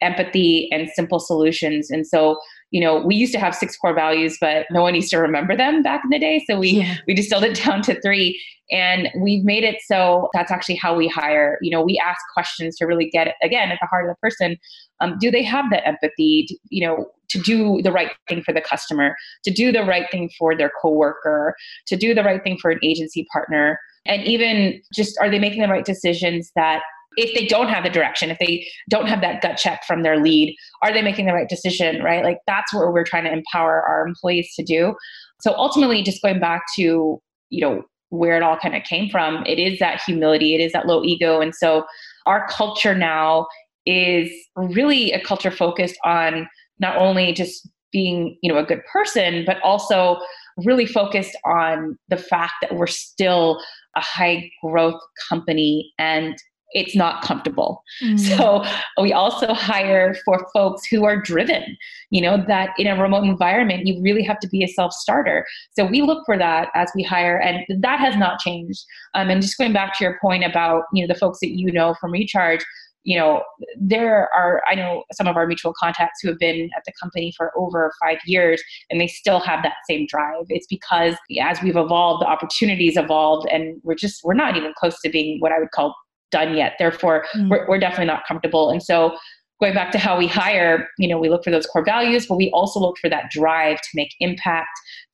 empathy 0.00 0.68
and 0.72 0.88
simple 0.90 1.20
solutions. 1.20 1.90
And 1.90 2.06
so 2.06 2.38
you 2.74 2.80
know 2.80 2.98
we 2.98 3.14
used 3.14 3.32
to 3.32 3.38
have 3.38 3.54
six 3.54 3.76
core 3.76 3.94
values 3.94 4.36
but 4.40 4.66
no 4.68 4.82
one 4.82 4.96
used 4.96 5.10
to 5.10 5.18
remember 5.18 5.56
them 5.56 5.80
back 5.80 6.02
in 6.02 6.10
the 6.10 6.18
day. 6.18 6.44
So 6.48 6.58
we 6.58 6.70
yeah. 6.70 6.96
we 7.06 7.14
distilled 7.14 7.44
it 7.44 7.54
down 7.64 7.82
to 7.82 7.98
three 8.00 8.42
and 8.72 9.08
we've 9.20 9.44
made 9.44 9.62
it 9.62 9.76
so 9.86 10.28
that's 10.34 10.50
actually 10.50 10.74
how 10.74 10.96
we 10.96 11.06
hire. 11.06 11.56
You 11.62 11.70
know 11.70 11.82
we 11.82 12.02
ask 12.04 12.20
questions 12.34 12.76
to 12.78 12.84
really 12.84 13.08
get 13.08 13.36
again 13.42 13.70
at 13.70 13.78
the 13.80 13.86
heart 13.86 14.10
of 14.10 14.16
the 14.16 14.18
person. 14.20 14.56
Um, 15.00 15.16
do 15.20 15.30
they 15.30 15.44
have 15.44 15.66
that 15.70 15.86
empathy 15.86 16.46
to, 16.48 16.56
you 16.70 16.84
know 16.84 17.06
to 17.28 17.38
do 17.38 17.80
the 17.82 17.92
right 17.92 18.10
thing 18.28 18.42
for 18.42 18.52
the 18.52 18.60
customer 18.60 19.16
to 19.44 19.50
do 19.50 19.72
the 19.72 19.84
right 19.84 20.10
thing 20.10 20.30
for 20.38 20.56
their 20.56 20.70
coworker 20.82 21.54
to 21.86 21.96
do 21.96 22.12
the 22.14 22.22
right 22.22 22.42
thing 22.42 22.58
for 22.60 22.72
an 22.72 22.80
agency 22.82 23.24
partner? 23.32 23.78
And 24.04 24.22
even 24.24 24.82
just 24.92 25.16
are 25.20 25.30
they 25.30 25.38
making 25.38 25.62
the 25.62 25.68
right 25.68 25.84
decisions 25.84 26.50
that 26.56 26.82
if 27.16 27.34
they 27.34 27.46
don't 27.46 27.68
have 27.68 27.84
the 27.84 27.90
direction, 27.90 28.30
if 28.30 28.38
they 28.38 28.66
don't 28.90 29.06
have 29.06 29.20
that 29.20 29.42
gut 29.42 29.56
check 29.56 29.82
from 29.86 30.02
their 30.02 30.20
lead, 30.20 30.56
are 30.82 30.92
they 30.92 31.02
making 31.02 31.26
the 31.26 31.32
right 31.32 31.48
decision, 31.48 32.02
right? 32.02 32.24
Like 32.24 32.38
that's 32.46 32.72
what 32.72 32.92
we're 32.92 33.04
trying 33.04 33.24
to 33.24 33.32
empower 33.32 33.82
our 33.82 34.06
employees 34.06 34.52
to 34.56 34.64
do. 34.64 34.94
So 35.40 35.54
ultimately, 35.54 36.02
just 36.02 36.22
going 36.22 36.40
back 36.40 36.62
to, 36.76 37.20
you 37.50 37.60
know, 37.60 37.82
where 38.10 38.36
it 38.36 38.42
all 38.42 38.56
kind 38.56 38.76
of 38.76 38.82
came 38.84 39.10
from, 39.10 39.44
it 39.46 39.58
is 39.58 39.78
that 39.78 40.00
humility, 40.06 40.54
it 40.54 40.60
is 40.60 40.72
that 40.72 40.86
low 40.86 41.02
ego. 41.02 41.40
And 41.40 41.54
so 41.54 41.84
our 42.26 42.46
culture 42.48 42.94
now 42.94 43.46
is 43.86 44.30
really 44.56 45.12
a 45.12 45.20
culture 45.20 45.50
focused 45.50 45.98
on 46.04 46.48
not 46.78 46.96
only 46.96 47.32
just 47.32 47.68
being, 47.92 48.36
you 48.42 48.52
know, 48.52 48.58
a 48.58 48.64
good 48.64 48.82
person, 48.92 49.44
but 49.44 49.60
also 49.62 50.18
really 50.64 50.86
focused 50.86 51.36
on 51.44 51.96
the 52.08 52.16
fact 52.16 52.54
that 52.60 52.76
we're 52.76 52.86
still 52.86 53.60
a 53.96 54.00
high 54.00 54.50
growth 54.62 55.00
company 55.28 55.92
and 55.98 56.36
it's 56.74 56.94
not 56.94 57.22
comfortable. 57.22 57.82
Mm. 58.02 58.18
So 58.18 58.64
we 59.00 59.12
also 59.12 59.54
hire 59.54 60.14
for 60.24 60.46
folks 60.52 60.84
who 60.86 61.04
are 61.04 61.20
driven, 61.20 61.76
you 62.10 62.20
know, 62.20 62.44
that 62.48 62.70
in 62.78 62.86
a 62.86 63.00
remote 63.00 63.24
environment, 63.24 63.86
you 63.86 64.02
really 64.02 64.22
have 64.22 64.40
to 64.40 64.48
be 64.48 64.62
a 64.62 64.68
self 64.68 64.92
starter. 64.92 65.46
So 65.72 65.86
we 65.86 66.02
look 66.02 66.24
for 66.26 66.36
that 66.36 66.68
as 66.74 66.90
we 66.94 67.02
hire, 67.02 67.38
and 67.38 67.64
that 67.82 68.00
has 68.00 68.16
not 68.16 68.40
changed. 68.40 68.84
Um, 69.14 69.30
and 69.30 69.40
just 69.40 69.56
going 69.56 69.72
back 69.72 69.96
to 69.98 70.04
your 70.04 70.18
point 70.20 70.44
about, 70.44 70.82
you 70.92 71.06
know, 71.06 71.12
the 71.12 71.18
folks 71.18 71.38
that 71.40 71.50
you 71.50 71.72
know 71.72 71.94
from 72.00 72.10
Recharge, 72.12 72.64
you 73.04 73.18
know, 73.18 73.42
there 73.78 74.30
are, 74.34 74.62
I 74.66 74.74
know 74.74 75.04
some 75.12 75.26
of 75.26 75.36
our 75.36 75.46
mutual 75.46 75.74
contacts 75.78 76.20
who 76.22 76.28
have 76.28 76.38
been 76.38 76.70
at 76.74 76.84
the 76.86 76.92
company 77.00 77.34
for 77.36 77.52
over 77.56 77.92
five 78.02 78.16
years 78.24 78.62
and 78.90 78.98
they 78.98 79.06
still 79.06 79.40
have 79.40 79.62
that 79.62 79.74
same 79.88 80.06
drive. 80.08 80.46
It's 80.48 80.66
because 80.66 81.14
as 81.42 81.60
we've 81.62 81.76
evolved, 81.76 82.22
the 82.22 82.26
opportunities 82.26 82.96
evolved 82.96 83.46
and 83.50 83.78
we're 83.84 83.94
just, 83.94 84.24
we're 84.24 84.32
not 84.32 84.56
even 84.56 84.72
close 84.78 84.98
to 85.02 85.10
being 85.10 85.38
what 85.40 85.52
I 85.52 85.58
would 85.58 85.70
call 85.70 85.94
done 86.34 86.56
yet. 86.56 86.74
Therefore, 86.78 87.24
mm. 87.36 87.48
we're, 87.48 87.64
we're 87.68 87.78
definitely 87.78 88.12
not 88.14 88.26
comfortable. 88.26 88.70
And 88.70 88.82
so 88.82 89.16
going 89.60 89.74
back 89.74 89.92
to 89.92 89.98
how 89.98 90.18
we 90.18 90.26
hire, 90.26 90.88
you 90.98 91.08
know, 91.08 91.18
we 91.18 91.28
look 91.28 91.44
for 91.44 91.52
those 91.52 91.66
core 91.66 91.84
values, 91.84 92.26
but 92.26 92.36
we 92.36 92.50
also 92.50 92.80
look 92.80 92.98
for 92.98 93.08
that 93.08 93.30
drive 93.30 93.80
to 93.80 93.88
make 93.94 94.14
impact, 94.18 94.68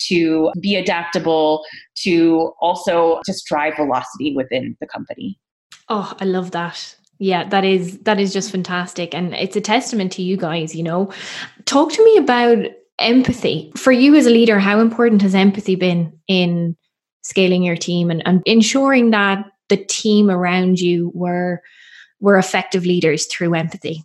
to 0.09 0.51
be 0.61 0.77
adaptable, 0.77 1.63
to 2.05 2.53
also 2.61 3.21
just 3.27 3.47
drive 3.47 3.77
velocity 3.77 4.35
within 4.35 4.77
the 4.81 4.87
company. 4.87 5.39
Oh, 5.89 6.13
I 6.21 6.25
love 6.25 6.53
that. 6.53 6.97
Yeah, 7.19 7.47
that 7.51 7.67
is 7.67 7.99
that 7.99 8.19
is 8.19 8.33
just 8.33 8.51
fantastic 8.51 9.15
and 9.15 9.35
it's 9.35 9.55
a 9.55 9.61
testament 9.61 10.11
to 10.13 10.23
you 10.23 10.39
guys, 10.39 10.75
you 10.75 10.83
know. 10.83 11.13
Talk 11.67 11.93
to 11.93 12.05
me 12.05 12.17
about 12.17 12.65
empathy. 12.99 13.71
For 13.77 13.93
you 13.93 14.15
as 14.17 14.27
a 14.27 14.31
leader, 14.31 14.59
how 14.59 14.81
important 14.81 15.21
has 15.21 15.35
empathy 15.35 15.77
been 15.77 16.19
in 16.29 16.77
scaling 17.23 17.63
your 17.63 17.77
team 17.77 18.11
and, 18.11 18.23
and 18.27 18.43
ensuring 18.47 19.11
that 19.11 19.45
the 19.71 19.79
team 19.79 20.31
around 20.31 20.81
you 20.81 21.11
were 21.15 21.63
were 22.21 22.37
effective 22.37 22.85
leaders 22.85 23.27
through 23.27 23.55
empathy? 23.55 24.05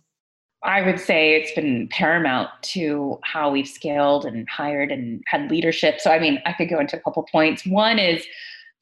I 0.62 0.82
would 0.82 0.98
say 0.98 1.34
it's 1.34 1.52
been 1.52 1.86
paramount 1.88 2.48
to 2.62 3.20
how 3.22 3.50
we've 3.50 3.68
scaled 3.68 4.24
and 4.24 4.48
hired 4.48 4.90
and 4.90 5.22
had 5.26 5.50
leadership. 5.50 6.00
So, 6.00 6.10
I 6.10 6.18
mean, 6.18 6.40
I 6.44 6.54
could 6.54 6.68
go 6.68 6.80
into 6.80 6.96
a 6.96 7.00
couple 7.00 7.22
points. 7.30 7.64
One 7.66 7.98
is 7.98 8.24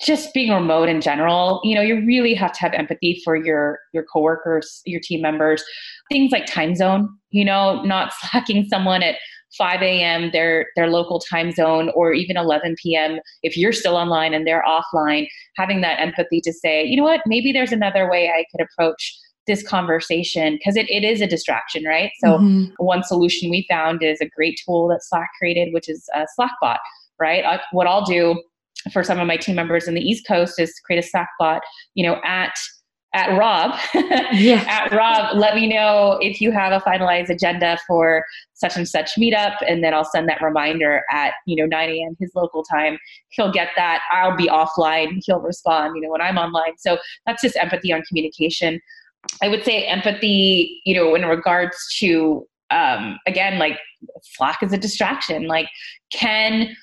just 0.00 0.32
being 0.32 0.50
remote 0.50 0.88
in 0.88 1.00
general. 1.00 1.60
You 1.62 1.74
know, 1.74 1.82
you 1.82 2.04
really 2.06 2.34
have 2.34 2.52
to 2.52 2.60
have 2.60 2.72
empathy 2.72 3.20
for 3.24 3.36
your 3.36 3.80
your 3.92 4.04
coworkers, 4.04 4.82
your 4.86 5.00
team 5.00 5.20
members. 5.20 5.62
Things 6.10 6.32
like 6.32 6.46
time 6.46 6.74
zone. 6.74 7.08
You 7.30 7.44
know, 7.44 7.82
not 7.82 8.12
slacking 8.20 8.66
someone 8.68 9.02
at 9.02 9.16
5 9.56 9.82
a.m. 9.82 10.30
their 10.32 10.66
their 10.76 10.88
local 10.88 11.20
time 11.20 11.52
zone 11.52 11.90
or 11.94 12.12
even 12.12 12.36
11 12.36 12.76
p.m. 12.82 13.18
if 13.42 13.56
you're 13.56 13.72
still 13.72 13.96
online 13.96 14.34
and 14.34 14.46
they're 14.46 14.64
offline 14.66 15.26
having 15.56 15.80
that 15.80 16.00
empathy 16.00 16.40
to 16.40 16.52
say 16.52 16.84
you 16.84 16.96
know 16.96 17.04
what 17.04 17.20
maybe 17.26 17.52
there's 17.52 17.72
another 17.72 18.10
way 18.10 18.30
I 18.30 18.44
could 18.50 18.64
approach 18.64 19.18
this 19.46 19.66
conversation 19.66 20.54
because 20.54 20.76
it, 20.76 20.88
it 20.88 21.04
is 21.04 21.20
a 21.20 21.26
distraction 21.26 21.84
right 21.84 22.10
so 22.18 22.38
mm-hmm. 22.38 22.64
one 22.78 23.02
solution 23.02 23.50
we 23.50 23.66
found 23.68 24.02
is 24.02 24.20
a 24.20 24.28
great 24.28 24.58
tool 24.64 24.88
that 24.88 25.02
slack 25.02 25.28
created 25.38 25.72
which 25.74 25.88
is 25.88 26.08
a 26.14 26.24
slackbot 26.38 26.78
right 27.20 27.44
I, 27.44 27.60
what 27.72 27.86
i'll 27.86 28.06
do 28.06 28.42
for 28.92 29.02
some 29.02 29.18
of 29.18 29.26
my 29.26 29.36
team 29.36 29.56
members 29.56 29.88
in 29.88 29.94
the 29.94 30.00
east 30.00 30.26
coast 30.26 30.58
is 30.58 30.78
create 30.84 31.02
a 31.02 31.06
Slack 31.06 31.28
bot, 31.38 31.62
you 31.94 32.06
know 32.06 32.20
at 32.24 32.54
at 33.14 33.38
Rob. 33.38 33.79
yeah. 34.33 34.64
at 34.68 34.92
Rob, 34.92 35.37
let 35.37 35.55
me 35.55 35.68
know 35.68 36.18
if 36.20 36.40
you 36.40 36.50
have 36.50 36.72
a 36.72 36.85
finalized 36.85 37.31
agenda 37.31 37.79
for 37.87 38.24
such 38.53 38.77
and 38.77 38.88
such 38.88 39.12
meetup, 39.16 39.55
and 39.66 39.83
then 39.83 39.94
I'll 39.94 40.05
send 40.05 40.29
that 40.29 40.42
reminder 40.42 41.03
at 41.11 41.35
you 41.46 41.57
know 41.57 41.66
9 41.66 41.88
a.m. 41.88 42.16
his 42.18 42.33
local 42.35 42.62
time. 42.64 42.98
He'll 43.31 43.53
get 43.53 43.68
that. 43.77 44.03
I'll 44.12 44.37
be 44.37 44.48
offline. 44.48 45.20
He'll 45.24 45.40
respond. 45.40 45.94
You 45.96 46.03
know 46.03 46.11
when 46.11 46.20
I'm 46.20 46.37
online. 46.37 46.77
So 46.79 46.98
that's 47.24 47.40
just 47.40 47.57
empathy 47.57 47.92
on 47.92 48.03
communication. 48.03 48.81
I 49.40 49.48
would 49.48 49.64
say 49.64 49.85
empathy. 49.85 50.83
You 50.85 50.96
know 50.96 51.14
in 51.14 51.24
regards 51.24 51.77
to 52.00 52.46
um, 52.70 53.18
again 53.27 53.59
like 53.59 53.79
Slack 54.22 54.62
is 54.62 54.72
a 54.72 54.79
distraction. 54.79 55.46
Like 55.46 55.68
can 56.12 56.77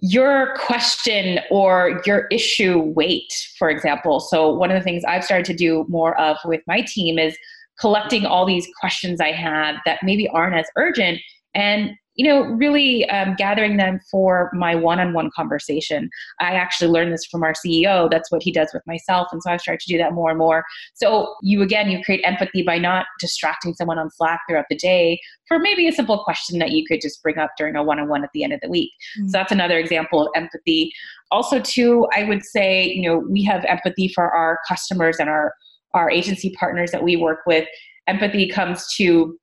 your 0.00 0.54
question 0.56 1.40
or 1.50 2.00
your 2.06 2.26
issue 2.30 2.78
weight, 2.78 3.32
for 3.58 3.68
example. 3.68 4.20
So, 4.20 4.50
one 4.50 4.70
of 4.70 4.76
the 4.78 4.84
things 4.84 5.04
I've 5.04 5.24
started 5.24 5.46
to 5.46 5.54
do 5.54 5.84
more 5.88 6.18
of 6.20 6.36
with 6.44 6.60
my 6.66 6.82
team 6.82 7.18
is 7.18 7.36
collecting 7.80 8.26
all 8.26 8.46
these 8.46 8.68
questions 8.80 9.20
I 9.20 9.32
have 9.32 9.76
that 9.86 10.00
maybe 10.02 10.28
aren't 10.28 10.56
as 10.56 10.66
urgent 10.76 11.20
and 11.54 11.92
you 12.18 12.26
know, 12.26 12.42
really 12.42 13.08
um, 13.10 13.36
gathering 13.36 13.76
them 13.76 14.00
for 14.10 14.50
my 14.52 14.74
one 14.74 14.98
on 14.98 15.12
one 15.12 15.30
conversation. 15.34 16.10
I 16.40 16.52
actually 16.54 16.90
learned 16.90 17.12
this 17.12 17.24
from 17.24 17.44
our 17.44 17.54
CEO. 17.54 18.10
That's 18.10 18.30
what 18.32 18.42
he 18.42 18.50
does 18.50 18.70
with 18.74 18.82
myself. 18.88 19.28
And 19.30 19.40
so 19.40 19.52
I've 19.52 19.60
started 19.60 19.80
to 19.86 19.92
do 19.92 19.98
that 19.98 20.12
more 20.12 20.30
and 20.30 20.38
more. 20.38 20.64
So 20.94 21.32
you, 21.42 21.62
again, 21.62 21.88
you 21.90 22.02
create 22.02 22.20
empathy 22.24 22.62
by 22.62 22.76
not 22.76 23.06
distracting 23.20 23.72
someone 23.74 24.00
on 24.00 24.10
Slack 24.10 24.40
throughout 24.48 24.64
the 24.68 24.76
day 24.76 25.20
for 25.46 25.60
maybe 25.60 25.86
a 25.86 25.92
simple 25.92 26.24
question 26.24 26.58
that 26.58 26.72
you 26.72 26.84
could 26.86 27.00
just 27.00 27.22
bring 27.22 27.38
up 27.38 27.50
during 27.56 27.76
a 27.76 27.84
one 27.84 28.00
on 28.00 28.08
one 28.08 28.24
at 28.24 28.30
the 28.34 28.42
end 28.42 28.52
of 28.52 28.60
the 28.62 28.68
week. 28.68 28.90
Mm-hmm. 29.16 29.28
So 29.28 29.38
that's 29.38 29.52
another 29.52 29.78
example 29.78 30.20
of 30.20 30.28
empathy. 30.34 30.90
Also, 31.30 31.60
too, 31.60 32.08
I 32.16 32.24
would 32.24 32.44
say, 32.44 32.84
you 32.84 33.08
know, 33.08 33.18
we 33.30 33.44
have 33.44 33.64
empathy 33.66 34.08
for 34.08 34.28
our 34.28 34.58
customers 34.68 35.18
and 35.20 35.30
our 35.30 35.54
our 35.94 36.10
agency 36.10 36.50
partners 36.50 36.90
that 36.90 37.02
we 37.02 37.16
work 37.16 37.40
with 37.46 37.66
empathy 38.08 38.48
comes 38.48 38.86
to 38.96 39.38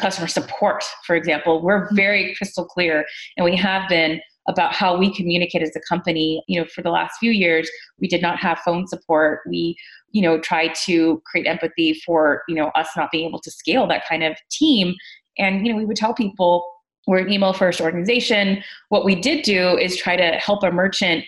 customer 0.00 0.28
support, 0.28 0.84
for 1.06 1.14
example, 1.14 1.62
we're 1.62 1.88
very 1.94 2.34
crystal 2.36 2.64
clear 2.64 3.04
and 3.36 3.44
we 3.44 3.56
have 3.56 3.88
been 3.88 4.20
about 4.48 4.74
how 4.74 4.96
we 4.96 5.14
communicate 5.14 5.62
as 5.62 5.74
a 5.76 5.80
company. 5.88 6.42
You 6.48 6.60
know, 6.60 6.66
for 6.66 6.82
the 6.82 6.90
last 6.90 7.18
few 7.18 7.30
years, 7.30 7.70
we 7.98 8.08
did 8.08 8.22
not 8.22 8.38
have 8.38 8.58
phone 8.60 8.86
support. 8.86 9.40
We, 9.48 9.76
you 10.10 10.22
know, 10.22 10.40
tried 10.40 10.74
to 10.86 11.22
create 11.26 11.46
empathy 11.46 11.94
for, 12.04 12.42
you 12.48 12.54
know, 12.54 12.68
us 12.74 12.88
not 12.96 13.10
being 13.12 13.28
able 13.28 13.40
to 13.40 13.50
scale 13.50 13.86
that 13.88 14.02
kind 14.08 14.24
of 14.24 14.36
team. 14.50 14.94
And, 15.38 15.66
you 15.66 15.72
know, 15.72 15.78
we 15.78 15.84
would 15.84 15.96
tell 15.96 16.14
people 16.14 16.66
we're 17.06 17.18
an 17.18 17.32
email 17.32 17.52
first 17.52 17.80
organization. 17.80 18.62
What 18.88 19.04
we 19.04 19.14
did 19.14 19.44
do 19.44 19.76
is 19.76 19.96
try 19.96 20.16
to 20.16 20.32
help 20.38 20.62
a 20.62 20.70
merchant 20.70 21.24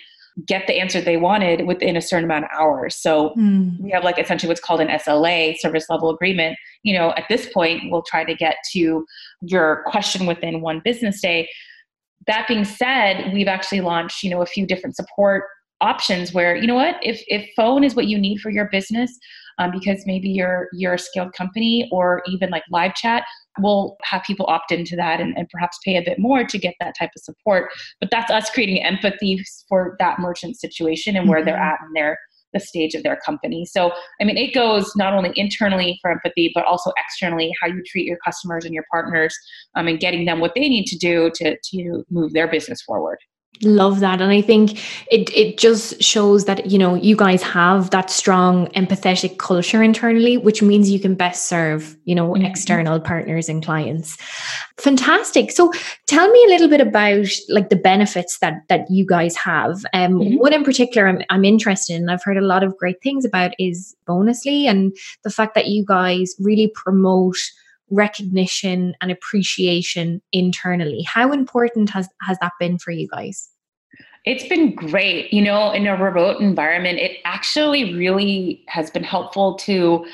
get 0.46 0.66
the 0.66 0.80
answer 0.80 1.00
they 1.00 1.16
wanted 1.16 1.66
within 1.66 1.96
a 1.96 2.00
certain 2.00 2.24
amount 2.24 2.44
of 2.44 2.50
hours. 2.58 2.96
So 2.96 3.30
mm. 3.38 3.78
we 3.80 3.90
have 3.90 4.02
like 4.02 4.18
essentially 4.18 4.48
what's 4.48 4.60
called 4.60 4.80
an 4.80 4.88
SLA, 4.88 5.56
service 5.58 5.86
level 5.88 6.10
agreement. 6.10 6.56
You 6.82 6.98
know, 6.98 7.10
at 7.16 7.24
this 7.28 7.48
point, 7.52 7.90
we'll 7.90 8.02
try 8.02 8.24
to 8.24 8.34
get 8.34 8.56
to 8.72 9.06
your 9.42 9.84
question 9.86 10.26
within 10.26 10.60
one 10.60 10.80
business 10.84 11.20
day. 11.20 11.48
That 12.26 12.48
being 12.48 12.64
said, 12.64 13.32
we've 13.32 13.48
actually 13.48 13.80
launched, 13.80 14.22
you 14.22 14.30
know, 14.30 14.42
a 14.42 14.46
few 14.46 14.66
different 14.66 14.96
support 14.96 15.44
options 15.80 16.32
where, 16.32 16.56
you 16.56 16.66
know 16.66 16.74
what, 16.74 16.96
if 17.02 17.22
if 17.28 17.48
phone 17.54 17.84
is 17.84 17.94
what 17.94 18.06
you 18.06 18.18
need 18.18 18.38
for 18.38 18.50
your 18.50 18.68
business, 18.72 19.16
um, 19.58 19.70
because 19.70 20.02
maybe 20.06 20.28
you're 20.28 20.68
you're 20.72 20.94
a 20.94 20.98
scaled 20.98 21.32
company 21.34 21.88
or 21.92 22.22
even 22.26 22.50
like 22.50 22.64
live 22.70 22.94
chat 22.94 23.24
we'll 23.58 23.96
have 24.02 24.22
people 24.26 24.46
opt 24.48 24.72
into 24.72 24.96
that 24.96 25.20
and, 25.20 25.36
and 25.36 25.48
perhaps 25.48 25.78
pay 25.84 25.96
a 25.96 26.02
bit 26.02 26.18
more 26.18 26.44
to 26.44 26.58
get 26.58 26.74
that 26.80 26.94
type 26.98 27.10
of 27.16 27.22
support 27.22 27.70
but 28.00 28.10
that's 28.10 28.30
us 28.30 28.50
creating 28.50 28.82
empathy 28.82 29.42
for 29.68 29.96
that 29.98 30.18
merchant 30.18 30.56
situation 30.58 31.16
and 31.16 31.28
where 31.28 31.38
mm-hmm. 31.38 31.46
they're 31.46 31.56
at 31.56 31.78
in 31.86 31.92
their 31.94 32.18
the 32.54 32.60
stage 32.60 32.94
of 32.94 33.02
their 33.02 33.16
company. 33.16 33.66
So, 33.66 33.92
I 34.20 34.24
mean, 34.24 34.38
it 34.38 34.54
goes 34.54 34.90
not 34.96 35.12
only 35.12 35.32
internally 35.36 35.98
for 36.00 36.10
empathy, 36.10 36.52
but 36.54 36.64
also 36.64 36.92
externally, 36.96 37.52
how 37.60 37.66
you 37.66 37.82
treat 37.84 38.06
your 38.06 38.18
customers 38.24 38.64
and 38.64 38.72
your 38.72 38.84
partners 38.90 39.36
um, 39.74 39.88
and 39.88 40.00
getting 40.00 40.24
them 40.24 40.40
what 40.40 40.52
they 40.54 40.68
need 40.68 40.86
to 40.86 40.96
do 40.96 41.30
to, 41.34 41.56
to 41.58 42.04
move 42.10 42.32
their 42.32 42.48
business 42.48 42.80
forward 42.80 43.18
love 43.62 44.00
that 44.00 44.20
and 44.20 44.32
i 44.32 44.40
think 44.40 44.72
it 45.12 45.30
it 45.34 45.56
just 45.56 46.02
shows 46.02 46.44
that 46.44 46.70
you 46.70 46.78
know 46.78 46.94
you 46.94 47.14
guys 47.14 47.42
have 47.42 47.90
that 47.90 48.10
strong 48.10 48.66
empathetic 48.68 49.38
culture 49.38 49.82
internally 49.82 50.36
which 50.36 50.60
means 50.60 50.90
you 50.90 50.98
can 50.98 51.14
best 51.14 51.46
serve 51.46 51.96
you 52.04 52.14
know 52.14 52.32
mm-hmm. 52.32 52.44
external 52.44 52.98
partners 53.00 53.48
and 53.48 53.64
clients 53.64 54.16
fantastic 54.78 55.52
so 55.52 55.72
tell 56.06 56.28
me 56.28 56.44
a 56.46 56.48
little 56.48 56.68
bit 56.68 56.80
about 56.80 57.26
like 57.48 57.68
the 57.68 57.76
benefits 57.76 58.38
that 58.40 58.62
that 58.68 58.90
you 58.90 59.06
guys 59.06 59.36
have 59.36 59.84
um 59.92 60.14
mm-hmm. 60.14 60.36
one 60.36 60.52
in 60.52 60.64
particular 60.64 61.06
I'm, 61.06 61.22
I'm 61.30 61.44
interested 61.44 61.94
in 61.94 62.10
i've 62.10 62.24
heard 62.24 62.36
a 62.36 62.42
lot 62.42 62.64
of 62.64 62.76
great 62.76 63.00
things 63.02 63.24
about 63.24 63.52
is 63.58 63.94
bonusly 64.06 64.64
and 64.64 64.96
the 65.22 65.30
fact 65.30 65.54
that 65.54 65.68
you 65.68 65.84
guys 65.86 66.34
really 66.40 66.72
promote 66.74 67.36
recognition 67.90 68.94
and 69.00 69.10
appreciation 69.10 70.22
internally. 70.32 71.02
How 71.02 71.32
important 71.32 71.90
has, 71.90 72.08
has 72.22 72.38
that 72.40 72.52
been 72.58 72.78
for 72.78 72.90
you 72.90 73.08
guys? 73.08 73.50
It's 74.24 74.48
been 74.48 74.74
great. 74.74 75.32
You 75.32 75.42
know, 75.42 75.72
in 75.72 75.86
a 75.86 76.02
remote 76.02 76.40
environment, 76.40 76.98
it 76.98 77.18
actually 77.24 77.94
really 77.94 78.64
has 78.68 78.90
been 78.90 79.04
helpful 79.04 79.56
to 79.58 80.06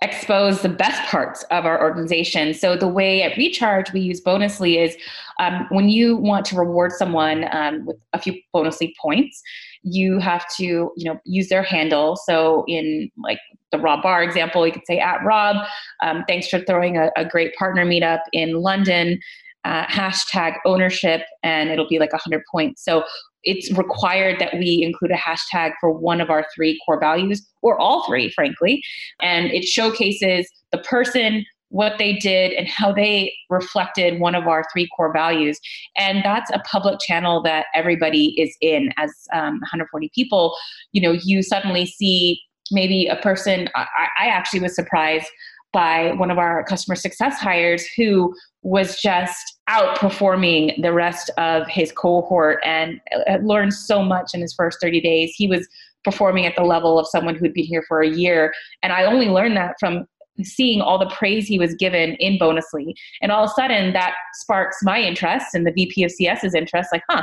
expose 0.00 0.62
the 0.62 0.68
best 0.68 1.02
parts 1.10 1.42
of 1.50 1.66
our 1.66 1.80
organization. 1.82 2.54
So 2.54 2.76
the 2.76 2.86
way 2.86 3.22
at 3.22 3.36
Recharge 3.36 3.92
we 3.92 4.00
use 4.00 4.22
Bonusly 4.22 4.80
is 4.80 4.96
um, 5.40 5.66
when 5.70 5.88
you 5.88 6.16
want 6.16 6.46
to 6.46 6.56
reward 6.56 6.92
someone 6.92 7.48
um, 7.50 7.84
with 7.84 7.96
a 8.12 8.20
few 8.20 8.40
Bonusly 8.54 8.92
points, 9.02 9.42
you 9.82 10.18
have 10.18 10.44
to 10.56 10.64
you 10.96 11.04
know 11.04 11.18
use 11.24 11.48
their 11.48 11.62
handle. 11.62 12.16
So 12.16 12.64
in 12.68 13.10
like 13.16 13.40
the 13.72 13.78
Rob 13.78 14.02
Bar 14.02 14.22
example, 14.22 14.66
you 14.66 14.72
could 14.72 14.86
say 14.86 14.98
at 14.98 15.24
Rob, 15.24 15.56
um, 16.02 16.24
thanks 16.26 16.48
for 16.48 16.60
throwing 16.60 16.96
a, 16.96 17.10
a 17.16 17.24
great 17.24 17.54
partner 17.54 17.84
meetup 17.84 18.20
in 18.32 18.54
London 18.54 19.18
uh, 19.64 19.84
hashtag 19.86 20.54
ownership, 20.64 21.22
and 21.42 21.70
it'll 21.70 21.88
be 21.88 21.98
like 21.98 22.12
100 22.12 22.42
points. 22.50 22.82
So 22.84 23.04
it's 23.44 23.70
required 23.76 24.40
that 24.40 24.54
we 24.54 24.82
include 24.82 25.10
a 25.10 25.16
hashtag 25.16 25.72
for 25.80 25.92
one 25.92 26.20
of 26.20 26.30
our 26.30 26.46
three 26.54 26.78
core 26.84 26.98
values, 26.98 27.46
or 27.62 27.78
all 27.78 28.06
three, 28.06 28.30
frankly. 28.30 28.82
And 29.20 29.50
it 29.50 29.64
showcases 29.64 30.48
the 30.72 30.78
person, 30.78 31.44
what 31.70 31.98
they 31.98 32.14
did 32.14 32.52
and 32.52 32.66
how 32.66 32.92
they 32.92 33.32
reflected 33.50 34.20
one 34.20 34.34
of 34.34 34.46
our 34.46 34.64
three 34.72 34.88
core 34.96 35.12
values. 35.12 35.58
And 35.96 36.24
that's 36.24 36.50
a 36.50 36.60
public 36.60 36.98
channel 37.00 37.42
that 37.42 37.66
everybody 37.74 38.40
is 38.40 38.56
in 38.60 38.90
as 38.96 39.10
um, 39.32 39.54
140 39.60 40.10
people. 40.14 40.56
You 40.92 41.02
know, 41.02 41.12
you 41.12 41.42
suddenly 41.42 41.86
see 41.86 42.40
maybe 42.70 43.06
a 43.06 43.16
person, 43.16 43.68
I, 43.74 43.86
I 44.18 44.26
actually 44.26 44.60
was 44.60 44.74
surprised 44.74 45.26
by 45.72 46.12
one 46.12 46.30
of 46.30 46.38
our 46.38 46.64
customer 46.64 46.96
success 46.96 47.38
hires 47.38 47.86
who 47.96 48.34
was 48.62 48.98
just 49.00 49.58
outperforming 49.68 50.80
the 50.80 50.92
rest 50.92 51.30
of 51.36 51.66
his 51.68 51.92
cohort 51.92 52.58
and 52.64 53.00
uh, 53.28 53.36
learned 53.42 53.74
so 53.74 54.02
much 54.02 54.30
in 54.32 54.40
his 54.40 54.54
first 54.54 54.78
30 54.80 55.00
days. 55.00 55.34
He 55.36 55.46
was 55.46 55.68
performing 56.04 56.46
at 56.46 56.56
the 56.56 56.64
level 56.64 56.98
of 56.98 57.06
someone 57.06 57.34
who'd 57.34 57.52
been 57.52 57.64
here 57.64 57.84
for 57.86 58.00
a 58.00 58.08
year. 58.08 58.52
And 58.82 58.92
I 58.92 59.04
only 59.04 59.28
learned 59.28 59.56
that 59.58 59.74
from 59.78 60.06
seeing 60.42 60.80
all 60.80 60.98
the 60.98 61.10
praise 61.14 61.46
he 61.46 61.58
was 61.58 61.74
given 61.74 62.14
in 62.14 62.38
Bonusly. 62.38 62.94
And 63.22 63.32
all 63.32 63.44
of 63.44 63.50
a 63.50 63.54
sudden 63.54 63.92
that 63.92 64.14
sparks 64.34 64.78
my 64.82 65.00
interest 65.00 65.46
and 65.54 65.66
the 65.66 65.72
VP 65.72 66.04
of 66.04 66.10
CS's 66.10 66.54
interest, 66.54 66.90
like, 66.92 67.02
huh, 67.08 67.22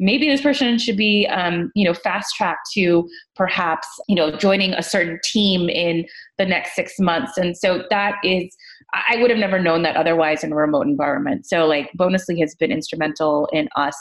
maybe 0.00 0.28
this 0.28 0.40
person 0.40 0.78
should 0.78 0.96
be 0.96 1.28
um, 1.28 1.70
you 1.74 1.84
know 1.84 1.94
fast 1.94 2.34
tracked 2.34 2.68
to 2.72 3.08
perhaps 3.36 3.86
you 4.08 4.16
know 4.16 4.34
joining 4.36 4.72
a 4.72 4.82
certain 4.82 5.20
team 5.22 5.68
in 5.68 6.06
the 6.38 6.46
next 6.46 6.74
six 6.74 6.98
months. 6.98 7.36
And 7.36 7.56
so 7.56 7.84
that 7.90 8.14
is 8.24 8.56
i 8.92 9.16
would 9.20 9.30
have 9.30 9.38
never 9.38 9.60
known 9.60 9.82
that 9.82 9.94
otherwise 9.94 10.42
in 10.42 10.52
a 10.52 10.56
remote 10.56 10.86
environment. 10.86 11.46
So 11.46 11.66
like 11.66 11.90
bonusly 11.96 12.40
has 12.40 12.56
been 12.56 12.72
instrumental 12.72 13.48
in 13.52 13.68
us 13.76 13.94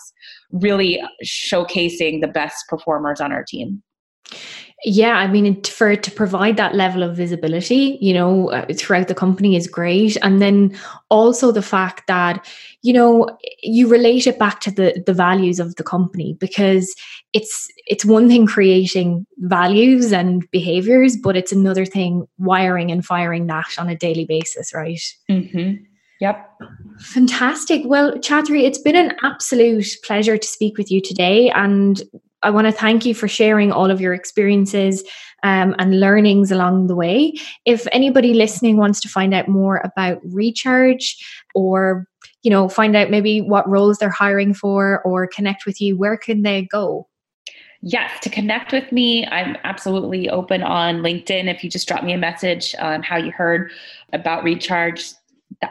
really 0.51 0.99
showcasing 1.23 2.21
the 2.21 2.27
best 2.27 2.65
performers 2.67 3.21
on 3.21 3.31
our 3.31 3.43
team 3.43 3.83
yeah, 4.85 5.15
I 5.17 5.27
mean, 5.27 5.61
for 5.63 5.91
it 5.91 6.03
to 6.03 6.11
provide 6.11 6.55
that 6.55 6.73
level 6.73 7.03
of 7.03 7.17
visibility, 7.17 7.97
you 7.99 8.13
know, 8.13 8.49
uh, 8.49 8.65
throughout 8.73 9.09
the 9.09 9.15
company 9.15 9.57
is 9.57 9.67
great, 9.67 10.15
and 10.21 10.41
then 10.41 10.77
also 11.09 11.51
the 11.51 11.61
fact 11.61 12.07
that 12.07 12.47
you 12.81 12.93
know 12.93 13.37
you 13.61 13.89
relate 13.89 14.25
it 14.25 14.39
back 14.39 14.61
to 14.61 14.71
the 14.71 15.03
the 15.05 15.13
values 15.13 15.59
of 15.59 15.75
the 15.75 15.83
company 15.83 16.37
because 16.39 16.95
it's 17.33 17.67
it's 17.87 18.05
one 18.05 18.29
thing 18.29 18.45
creating 18.45 19.25
values 19.39 20.13
and 20.13 20.49
behaviors, 20.51 21.17
but 21.17 21.35
it's 21.35 21.51
another 21.51 21.85
thing 21.85 22.25
wiring 22.37 22.89
and 22.89 23.05
firing 23.05 23.47
that 23.47 23.77
on 23.77 23.89
a 23.89 23.97
daily 23.97 24.25
basis, 24.25 24.73
right? 24.73 25.01
Mm-hmm. 25.29 25.83
Yep. 26.21 26.49
Fantastic. 26.99 27.83
Well, 27.85 28.13
Chatri, 28.17 28.63
it's 28.63 28.81
been 28.81 28.95
an 28.95 29.13
absolute 29.23 29.87
pleasure 30.03 30.37
to 30.37 30.47
speak 30.47 30.77
with 30.77 30.91
you 30.91 31.01
today. 31.01 31.49
And 31.49 32.01
I 32.43 32.49
want 32.49 32.67
to 32.67 32.71
thank 32.71 33.05
you 33.05 33.13
for 33.13 33.27
sharing 33.27 33.71
all 33.71 33.91
of 33.91 33.99
your 33.99 34.13
experiences 34.13 35.03
um, 35.43 35.75
and 35.77 35.99
learnings 35.99 36.51
along 36.51 36.87
the 36.87 36.95
way. 36.95 37.33
If 37.65 37.87
anybody 37.91 38.33
listening 38.33 38.77
wants 38.77 38.99
to 39.01 39.09
find 39.09 39.33
out 39.33 39.47
more 39.47 39.81
about 39.83 40.19
Recharge 40.23 41.17
or 41.55 42.05
you 42.43 42.51
know 42.51 42.69
find 42.69 42.95
out 42.95 43.09
maybe 43.09 43.41
what 43.41 43.69
roles 43.69 43.97
they're 43.97 44.09
hiring 44.09 44.53
for 44.53 45.01
or 45.03 45.27
connect 45.27 45.65
with 45.65 45.81
you, 45.81 45.97
where 45.97 46.17
can 46.17 46.43
they 46.43 46.63
go? 46.63 47.07
Yes, 47.81 48.19
to 48.21 48.29
connect 48.29 48.73
with 48.73 48.91
me, 48.91 49.25
I'm 49.27 49.55
absolutely 49.63 50.29
open 50.29 50.61
on 50.61 50.97
LinkedIn. 50.97 51.49
If 51.49 51.63
you 51.63 51.69
just 51.69 51.87
drop 51.87 52.03
me 52.03 52.11
a 52.11 52.17
message 52.17 52.75
on 52.77 53.03
how 53.03 53.15
you 53.15 53.31
heard 53.31 53.71
about 54.11 54.43
Recharge, 54.43 55.13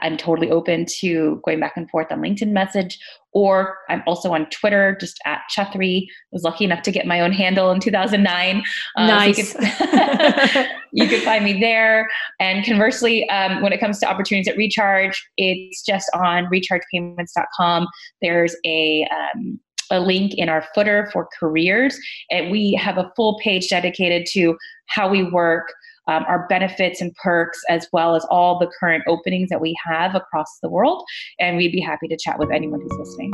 I'm 0.01 0.17
totally 0.17 0.51
open 0.51 0.87
to 1.01 1.41
going 1.45 1.61
back 1.61 1.77
and 1.77 1.89
forth 1.91 2.11
on 2.11 2.21
LinkedIn 2.21 2.49
message, 2.49 2.99
or 3.33 3.77
I'm 3.89 4.03
also 4.07 4.33
on 4.33 4.49
Twitter, 4.51 4.97
just 5.01 5.19
at 5.27 5.41
Chethri. 5.55 6.03
I 6.03 6.07
was 6.33 6.43
lucky 6.43 6.65
enough 6.65 6.83
to 6.83 6.93
get 6.93 7.07
my 7.07 7.21
own 7.21 7.33
handle 7.33 7.71
in 7.71 7.81
2009. 7.81 8.63
Uh, 8.97 9.07
nice. 9.07 9.53
So 9.53 9.61
you, 9.61 9.69
could, 9.69 10.67
you, 10.93 11.09
could, 11.09 11.23
find 11.23 11.45
me 11.45 11.61
there. 11.61 12.09
And 12.41 12.65
conversely, 12.65 13.29
um, 13.31 13.63
when 13.63 13.73
it 13.73 13.81
comes 13.81 13.99
to 14.01 14.09
opportunities 14.09 14.49
at 14.49 14.57
Recharge, 14.57 15.23
it's 15.37 15.83
just 15.83 16.09
on 16.15 16.47
rechargepayments.com. 16.47 17.87
There's 18.23 18.57
a 18.65 19.07
um, 19.11 19.61
a 19.91 20.01
link 20.01 20.35
in 20.35 20.49
our 20.51 20.65
footer 20.75 21.09
for 21.13 21.29
careers, 21.39 21.99
and 22.31 22.51
we 22.51 22.75
have 22.75 22.99
a 22.99 23.11
full 23.17 23.39
page 23.43 23.69
dedicated 23.69 24.27
to 24.33 24.57
how 24.87 25.09
we 25.09 25.23
work 25.23 25.73
um, 26.09 26.25
our 26.27 26.47
benefits 26.49 27.01
and 27.01 27.15
perks, 27.23 27.61
as 27.69 27.87
well 27.93 28.17
as 28.17 28.25
all 28.31 28.59
the 28.59 28.71
current 28.81 29.05
openings 29.07 29.49
that 29.51 29.61
we 29.61 29.77
have 29.87 30.15
across 30.15 30.59
the 30.63 30.69
world. 30.69 31.05
And 31.39 31.57
we'd 31.57 31.73
be 31.73 31.81
happy 31.81 32.09
to 32.09 32.17
chat 32.17 32.39
with 32.39 32.51
anyone 32.51 32.81
who's 32.81 32.99
listening. 32.99 33.33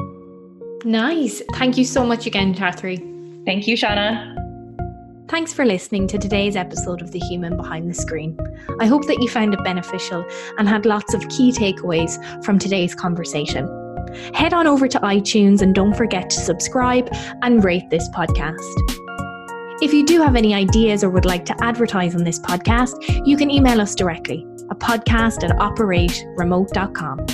Nice. 0.84 1.42
Thank 1.54 1.78
you 1.78 1.84
so 1.84 2.04
much 2.04 2.26
again, 2.26 2.54
Catherine. 2.54 3.42
Thank 3.46 3.66
you, 3.66 3.76
Shauna. 3.76 4.32
Thanks 5.28 5.54
for 5.54 5.64
listening 5.64 6.06
to 6.08 6.18
today's 6.18 6.54
episode 6.54 7.00
of 7.00 7.12
The 7.12 7.18
Human 7.20 7.56
Behind 7.56 7.88
the 7.88 7.94
Screen. 7.94 8.38
I 8.78 8.86
hope 8.86 9.06
that 9.06 9.22
you 9.22 9.28
found 9.28 9.54
it 9.54 9.64
beneficial 9.64 10.24
and 10.58 10.68
had 10.68 10.84
lots 10.84 11.14
of 11.14 11.26
key 11.28 11.50
takeaways 11.50 12.44
from 12.44 12.58
today's 12.58 12.94
conversation. 12.94 13.66
Head 14.34 14.52
on 14.52 14.66
over 14.66 14.86
to 14.86 14.98
iTunes 15.00 15.62
and 15.62 15.74
don't 15.74 15.96
forget 15.96 16.28
to 16.30 16.36
subscribe 16.36 17.08
and 17.42 17.64
rate 17.64 17.88
this 17.88 18.08
podcast. 18.10 19.03
If 19.84 19.92
you 19.92 20.02
do 20.02 20.22
have 20.22 20.34
any 20.34 20.54
ideas 20.54 21.04
or 21.04 21.10
would 21.10 21.26
like 21.26 21.44
to 21.44 21.54
advertise 21.62 22.14
on 22.14 22.24
this 22.24 22.38
podcast, 22.38 23.26
you 23.26 23.36
can 23.36 23.50
email 23.50 23.82
us 23.82 23.94
directly 23.94 24.46
a 24.70 24.74
podcast 24.74 25.44
at 25.44 25.50
operateremote.com. 25.58 27.26